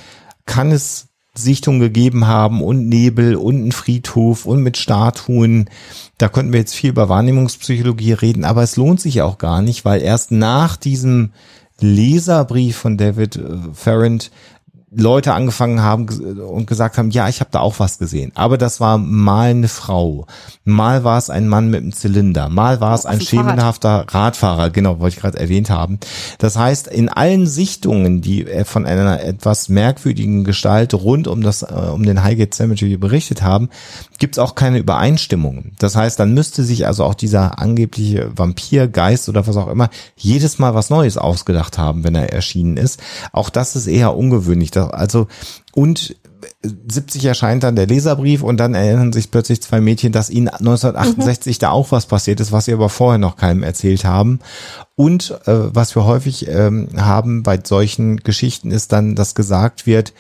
[0.45, 5.69] kann es Sichtungen gegeben haben und Nebel und einen Friedhof und mit Statuen.
[6.17, 9.86] Da könnten wir jetzt viel über Wahrnehmungspsychologie reden, aber es lohnt sich auch gar nicht,
[9.86, 11.32] weil erst nach diesem
[11.80, 14.32] Leserbrief von David äh, Ferrand
[14.92, 16.08] Leute angefangen haben
[16.40, 18.32] und gesagt haben, ja, ich habe da auch was gesehen.
[18.36, 20.26] Aber das war mal eine Frau,
[20.66, 25.00] mal war es ein Mann mit einem Zylinder, mal war es ein schemenhafter Radfahrer, genau,
[25.00, 26.00] wollte ich gerade erwähnt haben.
[26.40, 31.68] Das heißt, in allen Sichtungen, die von einer etwas merkwürdigen Gestalt rund um das, äh,
[31.94, 33.70] um den Highgate Cemetery berichtet haben,
[34.18, 35.74] gibt es auch keine Übereinstimmungen.
[35.80, 40.60] Das heißt, dann müsste sich also auch dieser angebliche Vampirgeist oder was auch immer jedes
[40.60, 43.00] Mal was Neues ausgedacht haben, wenn er erschienen ist.
[43.32, 44.72] Auch das ist eher ungewöhnlich.
[44.80, 45.27] Da- Also
[45.73, 46.15] und
[46.61, 51.59] 70 erscheint dann der Leserbrief und dann erinnern sich plötzlich zwei Mädchen, dass ihnen 1968
[51.59, 54.39] da auch was passiert ist, was sie aber vorher noch keinem erzählt haben.
[54.95, 60.13] Und äh, was wir häufig ähm, haben bei solchen Geschichten ist dann, dass gesagt wird,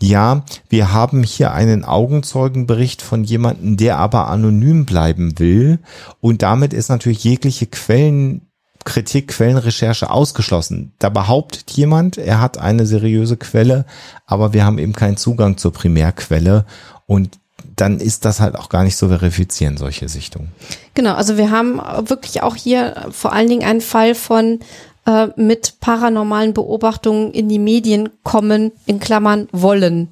[0.00, 5.80] ja, wir haben hier einen Augenzeugenbericht von jemandem, der aber anonym bleiben will.
[6.20, 8.42] Und damit ist natürlich jegliche Quellen
[8.84, 10.92] Kritik, Quellenrecherche ausgeschlossen.
[10.98, 13.86] Da behauptet jemand, er hat eine seriöse Quelle,
[14.26, 16.66] aber wir haben eben keinen Zugang zur Primärquelle
[17.06, 17.38] und
[17.76, 20.52] dann ist das halt auch gar nicht so verifizieren, solche Sichtungen.
[20.94, 24.60] Genau, also wir haben wirklich auch hier vor allen Dingen einen Fall von
[25.06, 30.08] äh, mit paranormalen Beobachtungen in die Medien kommen, in Klammern wollen.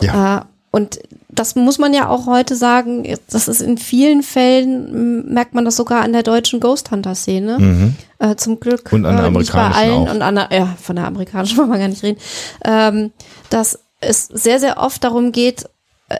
[0.00, 0.38] Ja.
[0.38, 0.40] Äh,
[0.70, 0.98] und
[1.38, 5.76] das muss man ja auch heute sagen, das ist in vielen Fällen, merkt man das
[5.76, 7.94] sogar an der deutschen Ghost Hunter-Szene.
[8.18, 8.92] Äh, zum Glück.
[8.92, 8.98] Mhm.
[8.98, 10.14] Und an der äh, amerikanischen allen auch.
[10.14, 12.18] und an der, ja, von der amerikanischen wollen wir gar nicht reden.
[12.64, 13.12] Ähm,
[13.50, 15.66] dass es sehr, sehr oft darum geht,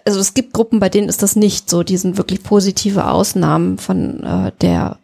[0.04, 1.82] also es gibt Gruppen, bei denen ist das nicht so.
[1.82, 4.98] Die sind wirklich positive Ausnahmen von äh, der,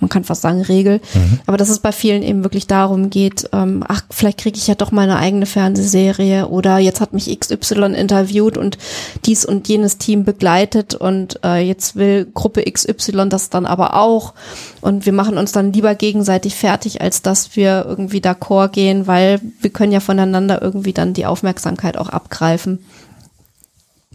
[0.00, 1.00] man kann fast sagen, Regel.
[1.46, 4.74] Aber dass es bei vielen eben wirklich darum geht, ähm, ach, vielleicht kriege ich ja
[4.74, 8.78] doch mal eine eigene Fernsehserie oder jetzt hat mich XY interviewt und
[9.24, 14.34] dies und jenes Team begleitet und äh, jetzt will Gruppe XY das dann aber auch.
[14.80, 19.40] Und wir machen uns dann lieber gegenseitig fertig, als dass wir irgendwie d'accord gehen, weil
[19.60, 22.78] wir können ja voneinander irgendwie dann die Aufmerksamkeit auch abgreifen.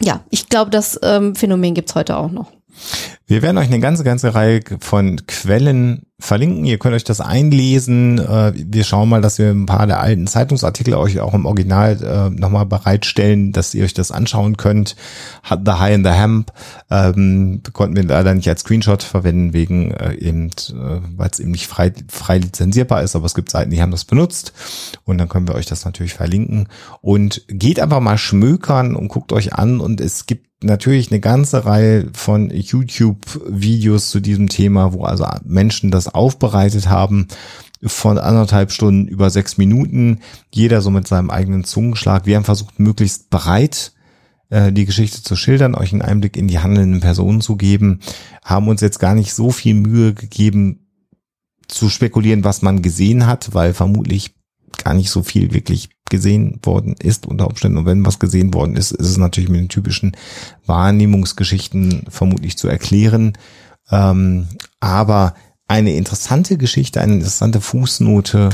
[0.02, 2.52] Ja, ich glaube, das ähm, Phänomen gibt's heute auch noch.
[3.28, 6.64] Wir werden euch eine ganze, ganze Reihe von Quellen verlinken.
[6.64, 8.20] Ihr könnt euch das einlesen.
[8.20, 12.02] Äh, wir schauen mal, dass wir ein paar der alten Zeitungsartikel euch auch im Original
[12.04, 14.96] äh, nochmal bereitstellen, dass ihr euch das anschauen könnt.
[15.44, 16.54] The High in the Hemp
[16.92, 21.52] ähm, konnten wir leider nicht als Screenshot verwenden, wegen äh, eben, äh, weil es eben
[21.52, 24.54] nicht frei, frei lizenzierbar ist, aber es gibt Seiten, die haben das benutzt
[25.04, 26.70] und dann können wir euch das natürlich verlinken.
[27.02, 31.66] Und geht einfach mal schmökern und guckt euch an und es gibt natürlich eine ganze
[31.66, 37.28] Reihe von YouTube-Videos zu diesem Thema, wo also Menschen das aufbereitet haben
[37.84, 40.20] von anderthalb Stunden über sechs Minuten,
[40.52, 42.26] jeder so mit seinem eigenen Zungenschlag.
[42.26, 43.94] Wir haben versucht, möglichst breit
[44.50, 48.00] äh, die Geschichte zu schildern, euch einen Einblick in die handelnden Personen zu geben,
[48.44, 50.82] haben uns jetzt gar nicht so viel Mühe gegeben,
[51.68, 54.36] zu spekulieren, was man gesehen hat, weil vermutlich
[54.84, 57.78] gar nicht so viel wirklich gesehen worden ist unter Umständen.
[57.78, 60.16] Und wenn was gesehen worden ist, ist es natürlich mit den typischen
[60.66, 63.34] Wahrnehmungsgeschichten vermutlich zu erklären.
[63.92, 64.48] Ähm,
[64.80, 65.36] aber
[65.68, 68.50] eine interessante Geschichte, eine interessante Fußnote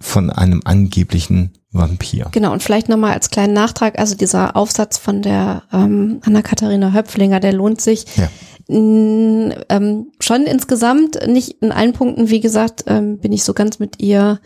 [0.00, 2.28] von einem angeblichen Vampir.
[2.32, 7.40] Genau, und vielleicht nochmal als kleinen Nachtrag, also dieser Aufsatz von der ähm, Anna-Katharina Höpflinger,
[7.40, 8.06] der lohnt sich.
[8.16, 8.28] Ja.
[8.70, 14.00] Ähm, schon insgesamt, nicht in allen Punkten, wie gesagt, ähm, bin ich so ganz mit
[14.00, 14.40] ihr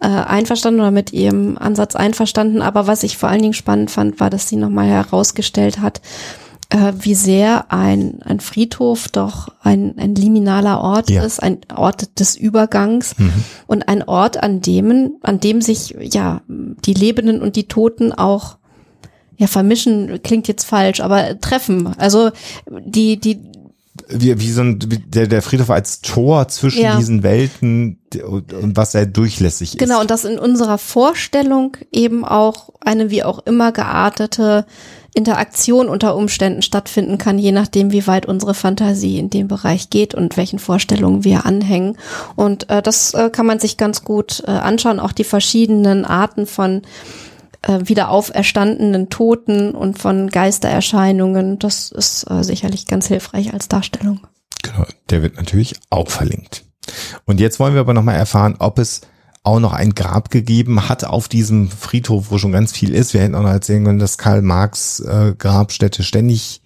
[0.00, 2.60] äh, einverstanden oder mit ihrem Ansatz einverstanden.
[2.60, 6.00] Aber was ich vor allen Dingen spannend fand, war, dass sie nochmal herausgestellt hat,
[6.70, 11.22] äh, wie sehr ein, ein Friedhof doch ein, ein liminaler Ort ja.
[11.22, 13.32] ist, ein Ort des Übergangs mhm.
[13.66, 18.58] und ein Ort, an dem, an dem sich ja die Lebenden und die Toten auch
[19.36, 21.94] ja vermischen klingt jetzt falsch, aber treffen.
[21.96, 22.30] Also
[22.68, 23.40] die die
[24.08, 26.96] wie, wie so ein, der, der Friedhof als Tor zwischen ja.
[26.96, 29.78] diesen Welten und, und was er durchlässig ist.
[29.78, 34.64] Genau, und dass in unserer Vorstellung eben auch eine wie auch immer geartete
[35.14, 40.14] Interaktion unter Umständen stattfinden kann, je nachdem, wie weit unsere Fantasie in dem Bereich geht
[40.14, 41.98] und welchen Vorstellungen wir anhängen.
[42.36, 46.46] Und äh, das äh, kann man sich ganz gut äh, anschauen, auch die verschiedenen Arten
[46.46, 46.82] von
[47.68, 51.58] äh, wieder auferstandenen Toten und von Geistererscheinungen.
[51.58, 54.26] Das ist äh, sicherlich ganz hilfreich als Darstellung.
[54.62, 56.64] Genau, der wird natürlich auch verlinkt.
[57.26, 59.02] Und jetzt wollen wir aber nochmal erfahren, ob es
[59.44, 63.14] auch noch ein Grab gegeben hat auf diesem Friedhof, wo schon ganz viel ist.
[63.14, 66.62] Wir hätten auch noch erzählen können, dass Karl Marx äh, Grabstätte ständig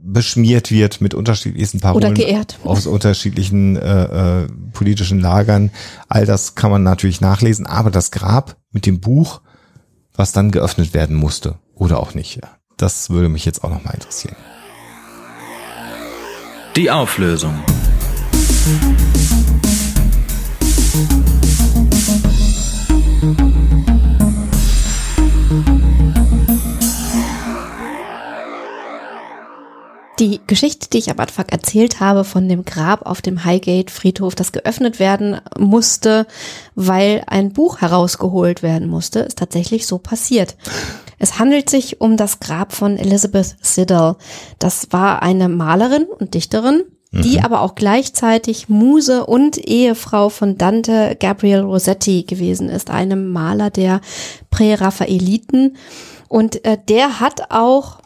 [0.00, 2.58] beschmiert wird mit unterschiedlichsten Parolen Oder geehrt.
[2.64, 5.70] aus unterschiedlichen äh, äh, politischen Lagern.
[6.08, 9.40] All das kann man natürlich nachlesen, aber das Grab mit dem Buch
[10.14, 12.40] was dann geöffnet werden musste oder auch nicht.
[12.76, 14.36] Das würde mich jetzt auch noch mal interessieren.
[16.76, 17.54] Die Auflösung.
[30.20, 34.36] Die Geschichte, die ich am Anfang erzählt habe von dem Grab auf dem Highgate Friedhof,
[34.36, 36.26] das geöffnet werden musste,
[36.76, 40.56] weil ein Buch herausgeholt werden musste, ist tatsächlich so passiert.
[41.18, 44.16] Es handelt sich um das Grab von Elizabeth Siddall.
[44.60, 47.44] Das war eine Malerin und Dichterin, die mhm.
[47.44, 54.00] aber auch gleichzeitig Muse und Ehefrau von Dante Gabriel Rossetti gewesen ist, einem Maler der
[54.50, 55.76] Präraffaeliten.
[56.28, 57.98] Und äh, der hat auch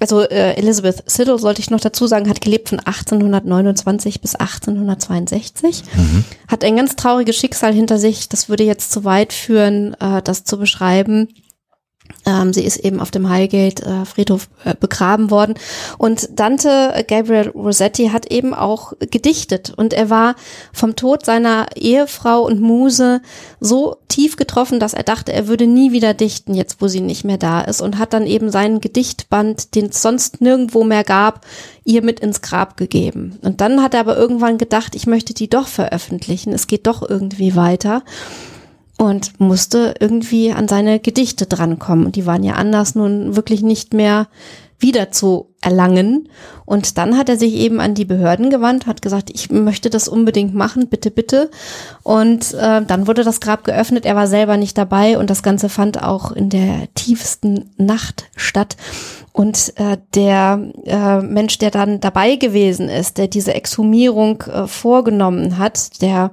[0.00, 5.82] also äh, Elizabeth Siddle, sollte ich noch dazu sagen, hat gelebt von 1829 bis 1862,
[5.94, 6.24] mhm.
[6.48, 8.28] hat ein ganz trauriges Schicksal hinter sich.
[8.28, 11.28] Das würde jetzt zu weit führen, äh, das zu beschreiben.
[12.26, 15.54] Ähm, sie ist eben auf dem Highgate äh, Friedhof äh, begraben worden.
[15.98, 19.72] Und Dante Gabriel Rossetti hat eben auch gedichtet.
[19.76, 20.36] Und er war
[20.72, 23.20] vom Tod seiner Ehefrau und Muse
[23.60, 27.24] so tief getroffen, dass er dachte, er würde nie wieder dichten, jetzt wo sie nicht
[27.24, 27.82] mehr da ist.
[27.82, 31.44] Und hat dann eben seinen Gedichtband, den es sonst nirgendwo mehr gab,
[31.84, 33.38] ihr mit ins Grab gegeben.
[33.42, 36.54] Und dann hat er aber irgendwann gedacht, ich möchte die doch veröffentlichen.
[36.54, 38.02] Es geht doch irgendwie weiter
[39.04, 42.06] und musste irgendwie an seine Gedichte drankommen.
[42.06, 44.28] Und die waren ja anders nun wirklich nicht mehr
[44.78, 46.28] wieder zu erlangen.
[46.66, 50.08] Und dann hat er sich eben an die Behörden gewandt, hat gesagt, ich möchte das
[50.08, 51.50] unbedingt machen, bitte, bitte.
[52.02, 54.06] Und äh, dann wurde das Grab geöffnet.
[54.06, 58.76] Er war selber nicht dabei und das Ganze fand auch in der tiefsten Nacht statt.
[59.36, 65.58] Und äh, der äh, Mensch, der dann dabei gewesen ist, der diese Exhumierung äh, vorgenommen
[65.58, 66.30] hat, der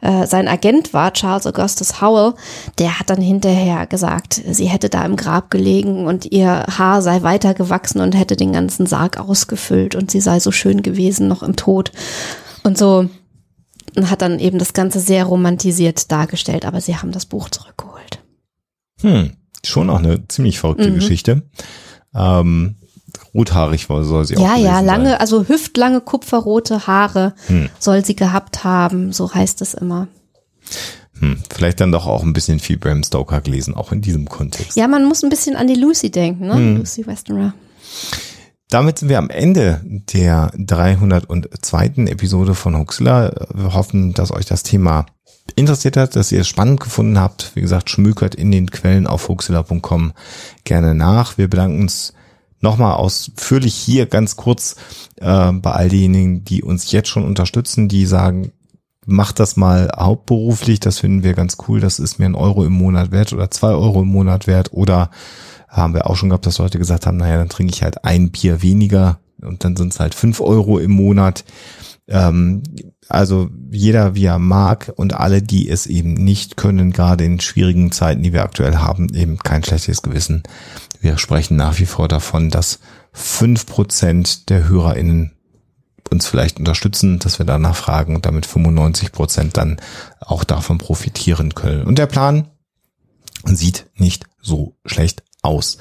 [0.00, 2.34] äh, sein Agent war, Charles Augustus Howell,
[2.80, 7.22] der hat dann hinterher gesagt, sie hätte da im Grab gelegen und ihr Haar sei
[7.22, 11.56] weitergewachsen und hätte den ganzen Sarg ausgefüllt und sie sei so schön gewesen noch im
[11.56, 11.92] Tod.
[12.62, 13.08] Und so
[14.04, 18.20] hat dann eben das Ganze sehr romantisiert dargestellt, aber sie haben das Buch zurückgeholt.
[19.00, 19.32] Hm,
[19.64, 20.94] schon auch eine ziemlich verrückte mhm.
[20.94, 21.42] Geschichte.
[22.14, 22.76] Ähm,
[23.34, 25.20] rothaarig war, soll sie ja, auch Ja, ja, lange, sein.
[25.20, 27.68] also hüftlange kupferrote Haare Hm.
[27.78, 30.08] soll sie gehabt haben, so heißt es immer.
[31.18, 34.76] Hm, vielleicht dann doch auch ein bisschen viel Bram Stoker gelesen, auch in diesem Kontext.
[34.76, 36.54] Ja, man muss ein bisschen an die Lucy denken, ne?
[36.54, 36.76] Hm.
[36.78, 37.54] Lucy Westenra.
[38.72, 42.06] Damit sind wir am Ende der 302.
[42.06, 43.46] Episode von Huxler.
[43.52, 45.04] Wir hoffen, dass euch das Thema
[45.56, 47.54] interessiert hat, dass ihr es spannend gefunden habt.
[47.54, 50.14] Wie gesagt, schmökert in den Quellen auf huxler.com
[50.64, 51.36] gerne nach.
[51.36, 52.14] Wir bedanken uns
[52.62, 54.76] nochmal ausführlich hier ganz kurz
[55.20, 58.52] äh, bei all denjenigen, die uns jetzt schon unterstützen, die sagen,
[59.04, 62.72] macht das mal hauptberuflich, das finden wir ganz cool, das ist mir ein Euro im
[62.72, 65.10] Monat wert oder zwei Euro im Monat wert oder
[65.72, 68.30] haben wir auch schon gehabt, dass Leute gesagt haben, naja, dann trinke ich halt ein
[68.30, 71.44] Bier weniger und dann sind es halt fünf Euro im Monat.
[72.08, 72.62] Ähm,
[73.08, 77.90] also jeder wie er mag und alle, die es eben nicht können, gerade in schwierigen
[77.90, 80.42] Zeiten, die wir aktuell haben, eben kein schlechtes Gewissen.
[81.00, 82.78] Wir sprechen nach wie vor davon, dass
[83.12, 85.32] fünf Prozent der HörerInnen
[86.10, 89.80] uns vielleicht unterstützen, dass wir danach fragen und damit 95 Prozent dann
[90.20, 91.84] auch davon profitieren können.
[91.84, 92.48] Und der Plan
[93.44, 95.76] sieht nicht so schlecht aus.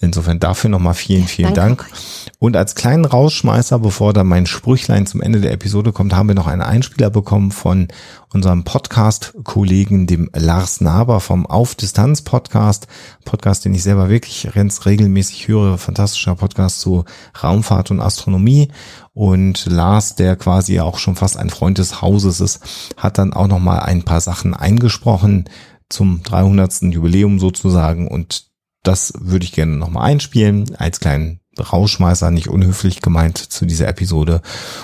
[0.00, 1.84] Insofern dafür nochmal vielen, vielen Danke.
[1.84, 1.98] Dank.
[2.40, 6.34] Und als kleinen Rausschmeißer, bevor dann mein Sprüchlein zum Ende der Episode kommt, haben wir
[6.34, 7.86] noch einen Einspieler bekommen von
[8.32, 12.88] unserem Podcast-Kollegen, dem Lars Naber vom Auf Distanz Podcast.
[13.24, 15.78] Podcast, den ich selber wirklich ganz regelmäßig höre.
[15.78, 17.04] Fantastischer Podcast zu
[17.40, 18.72] Raumfahrt und Astronomie.
[19.12, 22.60] Und Lars, der quasi auch schon fast ein Freund des Hauses ist,
[22.96, 25.48] hat dann auch nochmal ein paar Sachen eingesprochen
[25.88, 26.82] zum 300.
[26.82, 28.08] Jubiläum sozusagen.
[28.08, 28.53] Und
[28.84, 34.42] das würde ich gerne nochmal einspielen, als kleinen Rauschmeißer, nicht unhöflich gemeint zu dieser Episode.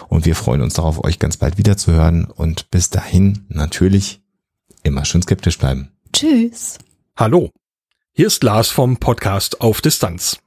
[0.09, 2.25] Und wir freuen uns darauf, euch ganz bald wieder zu hören.
[2.25, 4.21] Und bis dahin natürlich
[4.83, 5.91] immer schön skeptisch bleiben.
[6.13, 6.79] Tschüss.
[7.17, 7.51] Hallo,
[8.13, 10.39] hier ist Lars vom Podcast auf Distanz.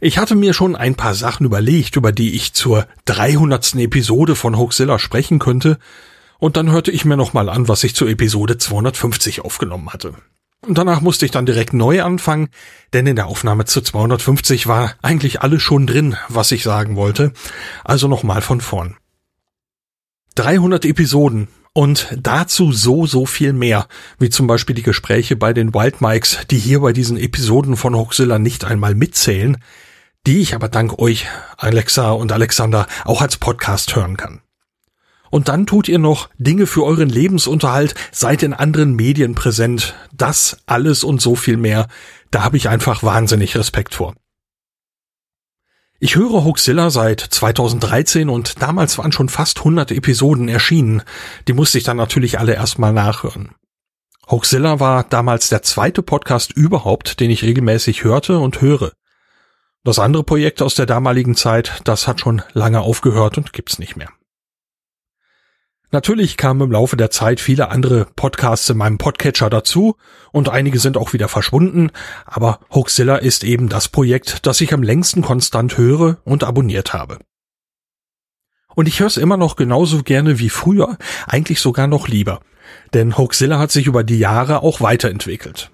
[0.00, 3.74] Ich hatte mir schon ein paar Sachen überlegt, über die ich zur 300.
[3.76, 5.78] Episode von Hoaxilla sprechen könnte,
[6.38, 10.14] und dann hörte ich mir nochmal an, was ich zur Episode 250 aufgenommen hatte.
[10.68, 12.50] Und danach musste ich dann direkt neu anfangen,
[12.92, 17.32] denn in der Aufnahme zu 250 war eigentlich alles schon drin, was ich sagen wollte,
[17.84, 18.98] also nochmal von vorn.
[20.34, 23.86] 300 Episoden und dazu so, so viel mehr,
[24.18, 27.96] wie zum Beispiel die Gespräche bei den Wild Mikes, die hier bei diesen Episoden von
[27.96, 29.56] Hoaxilla nicht einmal mitzählen,
[30.26, 34.42] die ich aber dank euch, Alexa und Alexander, auch als Podcast hören kann.
[35.30, 40.58] Und dann tut ihr noch Dinge für euren Lebensunterhalt, seid in anderen Medien präsent, das
[40.66, 41.88] alles und so viel mehr,
[42.30, 44.14] da habe ich einfach wahnsinnig Respekt vor.
[46.00, 51.02] Ich höre Hoaxilla seit 2013 und damals waren schon fast 100 Episoden erschienen.
[51.48, 53.50] Die musste ich dann natürlich alle erstmal nachhören.
[54.30, 58.92] Hoaxilla war damals der zweite Podcast überhaupt, den ich regelmäßig hörte und höre.
[59.82, 63.96] Das andere Projekt aus der damaligen Zeit, das hat schon lange aufgehört und gibt's nicht
[63.96, 64.10] mehr.
[65.90, 69.96] Natürlich kamen im Laufe der Zeit viele andere Podcasts in meinem Podcatcher dazu
[70.32, 71.90] und einige sind auch wieder verschwunden,
[72.26, 77.18] aber Hoaxilla ist eben das Projekt, das ich am längsten konstant höre und abonniert habe.
[78.74, 82.40] Und ich höre es immer noch genauso gerne wie früher, eigentlich sogar noch lieber,
[82.92, 85.70] denn Hoaxilla hat sich über die Jahre auch weiterentwickelt.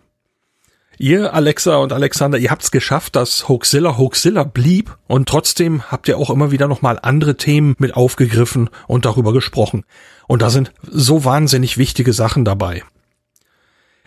[0.99, 6.19] Ihr, Alexa und Alexander, ihr habt's geschafft, dass Hoaxilla Hoaxilla blieb und trotzdem habt ihr
[6.19, 9.85] auch immer wieder nochmal andere Themen mit aufgegriffen und darüber gesprochen.
[10.29, 12.83] Und da sind so wahnsinnig wichtige Sachen dabei.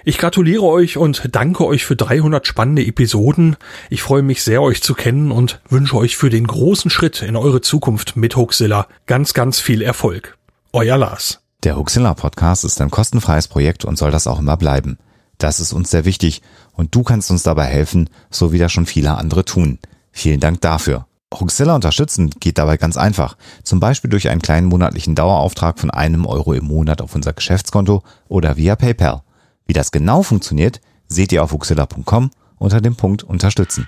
[0.05, 3.57] Ich gratuliere euch und danke euch für 300 spannende Episoden.
[3.89, 7.35] Ich freue mich sehr, euch zu kennen und wünsche euch für den großen Schritt in
[7.35, 10.37] eure Zukunft mit Hoaxilla ganz, ganz viel Erfolg.
[10.71, 11.41] Euer Lars.
[11.63, 14.97] Der Huxilla Podcast ist ein kostenfreies Projekt und soll das auch immer bleiben.
[15.37, 16.41] Das ist uns sehr wichtig
[16.73, 19.79] und du kannst uns dabei helfen, so wie das schon viele andere tun.
[20.11, 21.05] Vielen Dank dafür.
[21.33, 23.37] Huxilla unterstützen geht dabei ganz einfach.
[23.63, 28.01] Zum Beispiel durch einen kleinen monatlichen Dauerauftrag von einem Euro im Monat auf unser Geschäftskonto
[28.27, 29.23] oder via PayPal.
[29.65, 33.87] Wie das genau funktioniert, seht ihr auf huxilla.com unter dem Punkt Unterstützen.